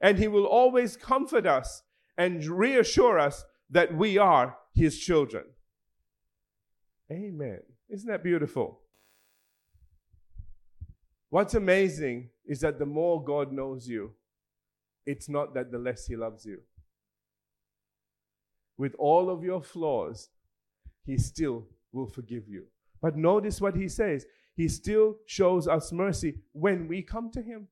And 0.00 0.18
he 0.18 0.28
will 0.28 0.46
always 0.46 0.96
comfort 0.96 1.46
us 1.46 1.82
and 2.16 2.44
reassure 2.44 3.18
us 3.18 3.44
that 3.70 3.96
we 3.96 4.18
are 4.18 4.56
his 4.74 4.98
children. 4.98 5.44
Amen. 7.10 7.60
Isn't 7.88 8.08
that 8.08 8.24
beautiful? 8.24 8.80
What's 11.28 11.54
amazing 11.54 12.30
is 12.46 12.60
that 12.60 12.78
the 12.78 12.86
more 12.86 13.22
God 13.24 13.52
knows 13.52 13.88
you, 13.88 14.12
it's 15.06 15.28
not 15.28 15.54
that 15.54 15.72
the 15.72 15.78
less 15.78 16.06
He 16.06 16.16
loves 16.16 16.44
you. 16.44 16.58
With 18.76 18.94
all 18.98 19.30
of 19.30 19.42
your 19.42 19.62
flaws, 19.62 20.28
He 21.04 21.18
still 21.18 21.66
will 21.92 22.06
forgive 22.06 22.48
you. 22.48 22.64
But 23.00 23.16
notice 23.16 23.60
what 23.60 23.76
He 23.76 23.88
says 23.88 24.26
He 24.54 24.68
still 24.68 25.16
shows 25.26 25.66
us 25.66 25.92
mercy 25.92 26.34
when 26.52 26.88
we 26.88 27.02
come 27.02 27.30
to 27.32 27.42
Him. 27.42 27.68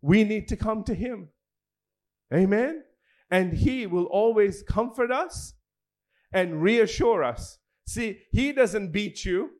We 0.00 0.24
need 0.24 0.48
to 0.48 0.56
come 0.56 0.84
to 0.84 0.94
Him. 0.94 1.28
Amen? 2.32 2.84
And 3.30 3.52
He 3.52 3.86
will 3.86 4.04
always 4.04 4.62
comfort 4.62 5.10
us 5.10 5.54
and 6.32 6.62
reassure 6.62 7.24
us. 7.24 7.58
See, 7.86 8.20
He 8.30 8.52
doesn't 8.52 8.92
beat 8.92 9.24
you, 9.24 9.50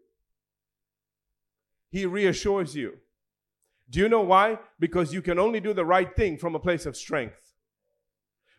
he 1.91 2.07
reassures 2.07 2.75
you. 2.77 2.95
Do 3.91 4.01
you 4.01 4.09
know 4.09 4.21
why? 4.21 4.59
Because 4.79 5.15
you 5.15 5.23
can 5.23 5.39
only 5.39 5.61
do 5.61 5.73
the 5.73 5.85
right 5.85 6.15
thing 6.15 6.37
from 6.37 6.55
a 6.55 6.61
place 6.61 6.85
of 6.85 6.97
strength. 6.97 7.55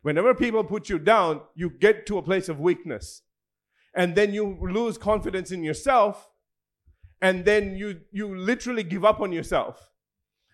Whenever 0.02 0.34
people 0.34 0.64
put 0.64 0.90
you 0.90 0.98
down, 0.98 1.42
you 1.56 1.70
get 1.70 2.06
to 2.08 2.18
a 2.18 2.24
place 2.24 2.50
of 2.50 2.60
weakness. 2.60 3.22
And 3.96 4.16
then 4.16 4.34
you 4.34 4.58
lose 4.62 4.98
confidence 4.98 5.52
in 5.52 5.64
yourself. 5.64 6.30
And 7.22 7.46
then 7.46 7.76
you, 7.76 8.02
you 8.12 8.36
literally 8.36 8.84
give 8.84 9.06
up 9.06 9.20
on 9.20 9.32
yourself. 9.32 9.92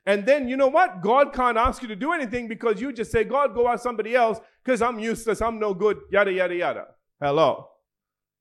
And 0.05 0.25
then 0.25 0.47
you 0.47 0.55
know 0.55 0.67
what? 0.67 1.01
God 1.01 1.33
can't 1.33 1.57
ask 1.57 1.81
you 1.81 1.87
to 1.87 1.95
do 1.95 2.13
anything 2.13 2.47
because 2.47 2.79
you 2.79 2.93
just 2.93 3.11
say, 3.11 3.23
God, 3.23 3.55
go 3.55 3.67
ask 3.67 3.81
somebody 3.81 4.15
else 4.15 4.39
because 4.63 4.81
I'm 4.81 4.99
useless, 4.99 5.41
I'm 5.41 5.59
no 5.59 5.73
good, 5.73 5.99
yada, 6.11 6.31
yada, 6.31 6.55
yada. 6.55 6.85
Hello. 7.19 7.69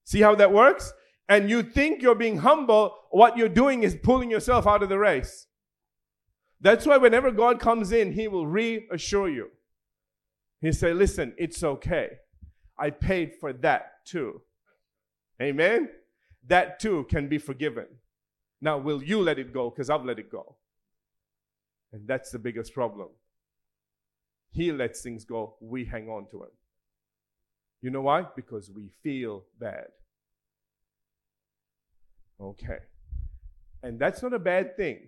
See 0.05 0.20
how 0.20 0.35
that 0.35 0.53
works? 0.53 0.92
and 1.29 1.48
you 1.48 1.62
think 1.62 2.03
you're 2.03 2.14
being 2.14 2.38
humble, 2.38 2.94
what 3.11 3.37
you're 3.37 3.48
doing 3.48 3.83
is 3.83 3.96
pulling 4.03 4.31
yourself 4.31 4.66
out 4.66 4.83
of 4.83 4.88
the 4.88 4.98
race. 4.98 5.46
That's 6.61 6.87
why 6.87 6.96
whenever 6.96 7.31
God 7.31 7.61
comes 7.61 7.92
in, 7.92 8.12
He 8.12 8.29
will 8.29 8.46
reassure 8.46 9.29
you. 9.29 9.50
He 10.61 10.72
say, 10.72 10.92
"Listen, 10.92 11.35
it's 11.37 11.62
okay. 11.62 12.18
I 12.79 12.90
paid 12.90 13.35
for 13.37 13.53
that 13.53 14.05
too." 14.05 14.42
Amen. 15.40 15.90
That 16.46 16.79
too 16.79 17.05
can 17.05 17.29
be 17.29 17.38
forgiven. 17.38 17.87
Now, 18.61 18.79
will 18.79 19.03
you 19.03 19.20
let 19.20 19.38
it 19.38 19.53
go? 19.53 19.70
Because 19.70 19.90
I've 19.90 20.05
let 20.05 20.18
it 20.18 20.31
go. 20.31 20.57
And 21.94 22.09
that's 22.09 22.33
the 22.33 22.40
biggest 22.40 22.74
problem. 22.74 23.07
He 24.50 24.72
lets 24.72 25.00
things 25.00 25.24
go, 25.24 25.54
we 25.61 25.85
hang 25.85 26.09
on 26.09 26.26
to 26.33 26.42
it. 26.42 26.52
You 27.83 27.90
know 27.90 28.00
why? 28.00 28.26
Because 28.35 28.68
we 28.68 28.90
feel 29.04 29.44
bad. 29.61 29.87
Okay. 32.40 32.78
And 33.80 33.96
that's 33.96 34.24
not 34.24 34.33
a 34.33 34.40
bad 34.40 34.76
thing 34.76 35.07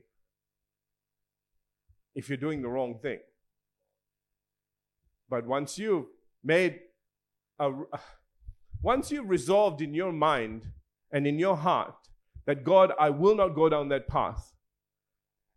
if 2.14 2.28
you're 2.28 2.38
doing 2.38 2.62
the 2.62 2.68
wrong 2.68 3.00
thing. 3.02 3.18
But 5.28 5.44
once 5.44 5.78
you've 5.78 6.06
made 6.44 6.78
a, 7.58 7.72
once 8.80 9.10
you've 9.10 9.28
resolved 9.28 9.82
in 9.82 9.92
your 9.92 10.12
mind 10.12 10.66
and 11.10 11.26
in 11.26 11.40
your 11.40 11.56
heart 11.56 11.96
that 12.44 12.62
God, 12.62 12.92
I 12.96 13.10
will 13.10 13.34
not 13.34 13.56
go 13.56 13.68
down 13.68 13.88
that 13.88 14.06
path. 14.06 14.52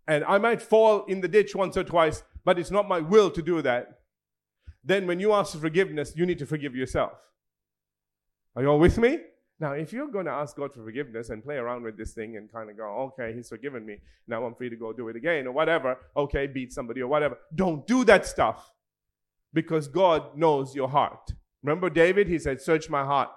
And 0.09 0.23
I 0.25 0.39
might 0.39 0.59
fall 0.59 1.05
in 1.05 1.21
the 1.21 1.27
ditch 1.27 1.55
once 1.55 1.77
or 1.77 1.83
twice, 1.83 2.23
but 2.43 2.57
it's 2.57 2.71
not 2.71 2.89
my 2.89 2.99
will 2.99 3.29
to 3.29 3.43
do 3.43 3.61
that. 3.61 3.99
Then 4.83 5.05
when 5.05 5.19
you 5.19 5.33
ask 5.33 5.53
for 5.53 5.59
forgiveness, 5.59 6.13
you 6.15 6.25
need 6.25 6.39
to 6.39 6.47
forgive 6.47 6.75
yourself. 6.75 7.13
Are 8.55 8.63
you 8.63 8.69
all 8.69 8.79
with 8.79 8.97
me? 8.97 9.19
Now, 9.59 9.73
if 9.73 9.93
you're 9.93 10.07
going 10.07 10.25
to 10.25 10.31
ask 10.31 10.55
God 10.55 10.73
for 10.73 10.83
forgiveness 10.83 11.29
and 11.29 11.43
play 11.43 11.57
around 11.57 11.83
with 11.83 11.95
this 11.95 12.13
thing 12.13 12.37
and 12.37 12.51
kind 12.51 12.71
of 12.71 12.77
go, 12.77 13.13
okay, 13.13 13.35
He's 13.35 13.49
forgiven 13.49 13.85
me, 13.85 13.97
now 14.27 14.43
I'm 14.45 14.55
free 14.55 14.71
to 14.71 14.75
go 14.75 14.93
do 14.93 15.09
it 15.09 15.15
again 15.15 15.45
or 15.45 15.51
whatever, 15.51 15.99
okay, 16.17 16.47
beat 16.47 16.73
somebody 16.73 17.01
or 17.01 17.07
whatever, 17.07 17.37
don't 17.53 17.85
do 17.85 18.03
that 18.05 18.25
stuff 18.25 18.73
because 19.53 19.87
God 19.87 20.35
knows 20.35 20.73
your 20.73 20.89
heart. 20.89 21.33
Remember 21.61 21.87
David? 21.87 22.27
He 22.27 22.39
said, 22.39 22.59
search 22.61 22.89
my 22.89 23.03
heart. 23.03 23.29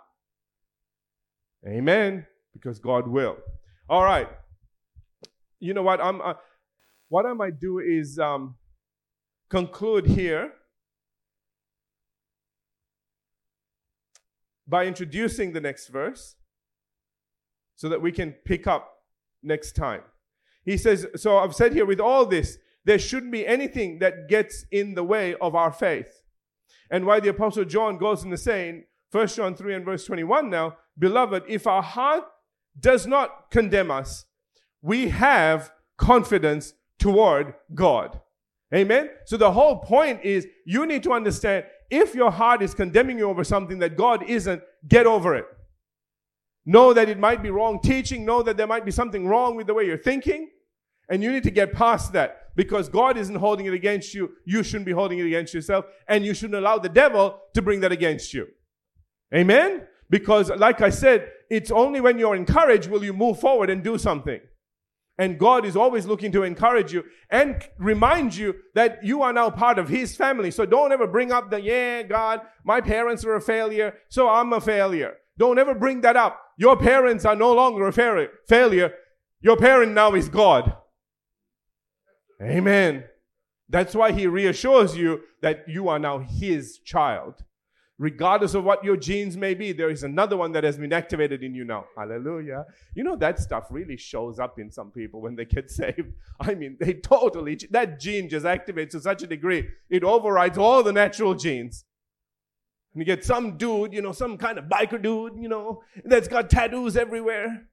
Amen. 1.68 2.26
Because 2.54 2.78
God 2.78 3.08
will. 3.08 3.36
All 3.90 4.04
right. 4.04 4.28
You 5.60 5.74
know 5.74 5.82
what? 5.82 6.00
I'm, 6.00 6.22
uh, 6.22 6.34
what 7.12 7.26
I 7.26 7.34
might 7.34 7.60
do 7.60 7.78
is 7.78 8.18
um, 8.18 8.54
conclude 9.50 10.06
here 10.06 10.50
by 14.66 14.86
introducing 14.86 15.52
the 15.52 15.60
next 15.60 15.88
verse 15.88 16.36
so 17.76 17.90
that 17.90 18.00
we 18.00 18.12
can 18.12 18.32
pick 18.46 18.66
up 18.66 19.02
next 19.42 19.72
time. 19.72 20.00
He 20.64 20.78
says, 20.78 21.06
So 21.16 21.36
I've 21.36 21.54
said 21.54 21.74
here, 21.74 21.84
with 21.84 22.00
all 22.00 22.24
this, 22.24 22.56
there 22.86 22.98
shouldn't 22.98 23.30
be 23.30 23.46
anything 23.46 23.98
that 23.98 24.26
gets 24.26 24.64
in 24.72 24.94
the 24.94 25.04
way 25.04 25.34
of 25.34 25.54
our 25.54 25.70
faith. 25.70 26.22
And 26.90 27.04
why 27.04 27.20
the 27.20 27.28
Apostle 27.28 27.66
John 27.66 27.98
goes 27.98 28.24
into 28.24 28.38
saying, 28.38 28.84
1 29.10 29.26
John 29.28 29.54
3 29.54 29.74
and 29.74 29.84
verse 29.84 30.06
21 30.06 30.48
now, 30.48 30.78
Beloved, 30.98 31.42
if 31.46 31.66
our 31.66 31.82
heart 31.82 32.24
does 32.80 33.06
not 33.06 33.50
condemn 33.50 33.90
us, 33.90 34.24
we 34.80 35.10
have 35.10 35.72
confidence 35.98 36.72
toward 37.02 37.54
God. 37.74 38.20
Amen? 38.72 39.10
So 39.26 39.36
the 39.36 39.50
whole 39.50 39.80
point 39.80 40.20
is 40.22 40.46
you 40.64 40.86
need 40.86 41.02
to 41.02 41.12
understand 41.12 41.64
if 41.90 42.14
your 42.14 42.30
heart 42.30 42.62
is 42.62 42.74
condemning 42.74 43.18
you 43.18 43.28
over 43.28 43.42
something 43.44 43.80
that 43.80 43.96
God 43.96 44.22
isn't, 44.22 44.62
get 44.88 45.04
over 45.06 45.34
it. 45.34 45.44
Know 46.64 46.94
that 46.94 47.08
it 47.08 47.18
might 47.18 47.42
be 47.42 47.50
wrong 47.50 47.80
teaching. 47.80 48.24
Know 48.24 48.42
that 48.44 48.56
there 48.56 48.68
might 48.68 48.84
be 48.84 48.92
something 48.92 49.26
wrong 49.26 49.56
with 49.56 49.66
the 49.66 49.74
way 49.74 49.84
you're 49.84 49.98
thinking. 49.98 50.48
And 51.10 51.22
you 51.22 51.32
need 51.32 51.42
to 51.42 51.50
get 51.50 51.72
past 51.72 52.12
that 52.12 52.54
because 52.54 52.88
God 52.88 53.18
isn't 53.18 53.34
holding 53.34 53.66
it 53.66 53.74
against 53.74 54.14
you. 54.14 54.30
You 54.46 54.62
shouldn't 54.62 54.86
be 54.86 54.92
holding 54.92 55.18
it 55.18 55.26
against 55.26 55.52
yourself. 55.52 55.86
And 56.06 56.24
you 56.24 56.32
shouldn't 56.32 56.54
allow 56.54 56.78
the 56.78 56.88
devil 56.88 57.40
to 57.54 57.62
bring 57.62 57.80
that 57.80 57.90
against 57.90 58.32
you. 58.32 58.46
Amen? 59.34 59.88
Because, 60.08 60.50
like 60.50 60.80
I 60.80 60.90
said, 60.90 61.32
it's 61.50 61.72
only 61.72 62.00
when 62.00 62.18
you're 62.18 62.36
encouraged 62.36 62.88
will 62.88 63.02
you 63.02 63.12
move 63.12 63.40
forward 63.40 63.70
and 63.70 63.82
do 63.82 63.98
something. 63.98 64.40
And 65.22 65.38
God 65.38 65.64
is 65.64 65.76
always 65.76 66.04
looking 66.04 66.32
to 66.32 66.42
encourage 66.42 66.92
you 66.92 67.04
and 67.30 67.62
remind 67.78 68.34
you 68.34 68.56
that 68.74 69.04
you 69.04 69.22
are 69.22 69.32
now 69.32 69.50
part 69.50 69.78
of 69.78 69.88
His 69.88 70.16
family. 70.16 70.50
So 70.50 70.66
don't 70.66 70.90
ever 70.90 71.06
bring 71.06 71.30
up 71.30 71.48
the, 71.48 71.62
yeah, 71.62 72.02
God, 72.02 72.40
my 72.64 72.80
parents 72.80 73.24
are 73.24 73.36
a 73.36 73.40
failure, 73.40 73.94
so 74.08 74.28
I'm 74.28 74.52
a 74.52 74.60
failure. 74.60 75.12
Don't 75.38 75.60
ever 75.60 75.76
bring 75.76 76.00
that 76.00 76.16
up. 76.16 76.40
Your 76.58 76.76
parents 76.76 77.24
are 77.24 77.36
no 77.36 77.52
longer 77.54 77.86
a 77.86 77.92
fa- 77.92 78.30
failure. 78.48 78.94
Your 79.40 79.56
parent 79.56 79.92
now 79.92 80.12
is 80.16 80.28
God. 80.28 80.74
Amen. 82.42 83.04
That's 83.68 83.94
why 83.94 84.10
He 84.10 84.26
reassures 84.26 84.96
you 84.96 85.20
that 85.40 85.68
you 85.68 85.88
are 85.88 86.00
now 86.00 86.18
His 86.18 86.80
child. 86.84 87.44
Regardless 87.98 88.54
of 88.54 88.64
what 88.64 88.82
your 88.82 88.96
genes 88.96 89.36
may 89.36 89.54
be, 89.54 89.72
there 89.72 89.90
is 89.90 90.02
another 90.02 90.36
one 90.36 90.52
that 90.52 90.64
has 90.64 90.78
been 90.78 90.92
activated 90.92 91.42
in 91.42 91.54
you 91.54 91.64
now. 91.64 91.84
Hallelujah. 91.96 92.64
You 92.94 93.04
know, 93.04 93.16
that 93.16 93.38
stuff 93.38 93.66
really 93.70 93.96
shows 93.96 94.38
up 94.38 94.58
in 94.58 94.70
some 94.70 94.90
people 94.90 95.20
when 95.20 95.36
they 95.36 95.44
get 95.44 95.70
saved. 95.80 96.12
I 96.40 96.54
mean, 96.54 96.76
they 96.80 96.94
totally, 96.94 97.58
that 97.70 98.00
gene 98.00 98.28
just 98.28 98.46
activates 98.46 98.90
to 98.90 99.00
such 99.00 99.22
a 99.22 99.26
degree, 99.26 99.68
it 99.88 100.04
overrides 100.04 100.58
all 100.58 100.82
the 100.82 100.92
natural 100.92 101.34
genes. 101.34 101.84
And 102.94 103.00
you 103.00 103.06
get 103.06 103.24
some 103.24 103.56
dude, 103.56 103.94
you 103.94 104.02
know, 104.02 104.12
some 104.12 104.36
kind 104.36 104.58
of 104.58 104.66
biker 104.66 105.00
dude, 105.00 105.34
you 105.38 105.48
know, 105.48 105.82
that's 106.04 106.28
got 106.28 106.50
tattoos 106.50 106.96
everywhere. 106.96 107.68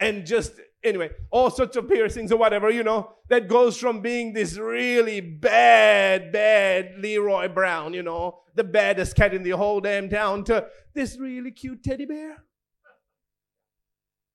And 0.00 0.26
just, 0.26 0.52
anyway, 0.82 1.10
all 1.30 1.50
sorts 1.50 1.76
of 1.76 1.88
piercings 1.88 2.32
or 2.32 2.36
whatever, 2.36 2.70
you 2.70 2.82
know, 2.82 3.14
that 3.28 3.48
goes 3.48 3.76
from 3.76 4.00
being 4.00 4.32
this 4.32 4.56
really 4.56 5.20
bad, 5.20 6.32
bad 6.32 6.94
Leroy 6.98 7.48
Brown, 7.48 7.94
you 7.94 8.02
know, 8.02 8.40
the 8.54 8.64
baddest 8.64 9.16
cat 9.16 9.34
in 9.34 9.42
the 9.42 9.50
whole 9.50 9.80
damn 9.80 10.08
town, 10.08 10.44
to 10.44 10.66
this 10.94 11.18
really 11.18 11.50
cute 11.50 11.82
teddy 11.82 12.06
bear. 12.06 12.44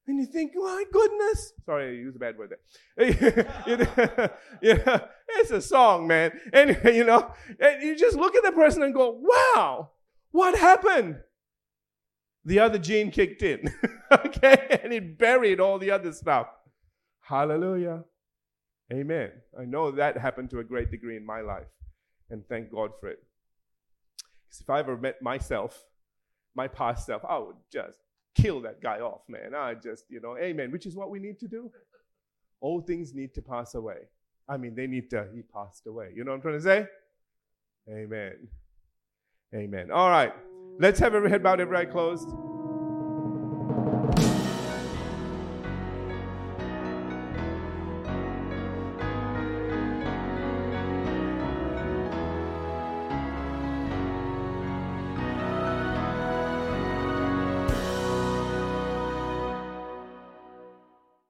And 0.07 0.19
you 0.19 0.27
think, 0.27 0.51
my 0.55 0.83
goodness. 0.91 1.53
Sorry, 1.65 1.87
I 1.87 1.91
used 1.93 2.15
a 2.15 2.19
bad 2.19 2.37
word 2.37 2.51
there. 2.95 3.07
you, 3.67 3.77
know, 3.77 4.29
you 4.61 4.83
know, 4.85 4.99
it's 5.29 5.51
a 5.51 5.61
song, 5.61 6.05
man. 6.05 6.39
Anyway, 6.53 6.95
you 6.95 7.03
know, 7.03 7.31
and 7.59 7.81
you 7.81 7.95
just 7.95 8.15
look 8.15 8.35
at 8.35 8.43
the 8.43 8.51
person 8.51 8.83
and 8.83 8.93
go, 8.93 9.19
wow, 9.19 9.89
what 10.31 10.55
happened? 10.57 11.17
The 12.45 12.59
other 12.59 12.77
gene 12.77 13.09
kicked 13.09 13.41
in, 13.41 13.73
okay? 14.11 14.79
And 14.83 14.93
it 14.93 15.17
buried 15.17 15.59
all 15.59 15.79
the 15.79 15.91
other 15.91 16.13
stuff. 16.13 16.47
Hallelujah. 17.21 18.03
Amen. 18.93 19.31
I 19.59 19.65
know 19.65 19.89
that 19.91 20.17
happened 20.17 20.51
to 20.51 20.59
a 20.59 20.63
great 20.63 20.91
degree 20.91 21.17
in 21.17 21.25
my 21.25 21.41
life, 21.41 21.65
and 22.29 22.47
thank 22.47 22.71
God 22.71 22.91
for 22.99 23.09
it. 23.09 23.23
Because 24.43 24.61
if 24.61 24.69
I 24.69 24.79
ever 24.79 24.95
met 24.95 25.21
myself, 25.23 25.83
my 26.55 26.67
past 26.67 27.07
self, 27.07 27.25
I 27.27 27.39
would 27.39 27.55
just 27.71 27.97
kill 28.35 28.61
that 28.61 28.81
guy 28.81 28.99
off, 28.99 29.21
man. 29.27 29.55
I 29.55 29.73
just, 29.73 30.05
you 30.09 30.21
know, 30.21 30.37
amen, 30.37 30.71
which 30.71 30.85
is 30.85 30.95
what 30.95 31.09
we 31.09 31.19
need 31.19 31.39
to 31.39 31.47
do. 31.47 31.71
All 32.61 32.79
things 32.79 33.13
need 33.13 33.33
to 33.35 33.41
pass 33.41 33.73
away. 33.73 34.07
I 34.47 34.57
mean, 34.57 34.75
they 34.75 34.85
need 34.85 35.09
to, 35.09 35.27
he 35.33 35.41
passed 35.41 35.87
away. 35.87 36.11
You 36.15 36.23
know 36.23 36.31
what 36.31 36.37
I'm 36.37 36.41
trying 36.41 36.55
to 36.55 36.61
say? 36.61 36.87
Amen. 37.89 38.47
Amen. 39.53 39.91
All 39.91 40.09
right. 40.09 40.33
Let's 40.77 40.99
have 40.99 41.15
every 41.15 41.29
head 41.29 41.41
bowed, 41.41 41.61
every 41.61 41.77
eye 41.77 41.85
closed. 41.85 42.29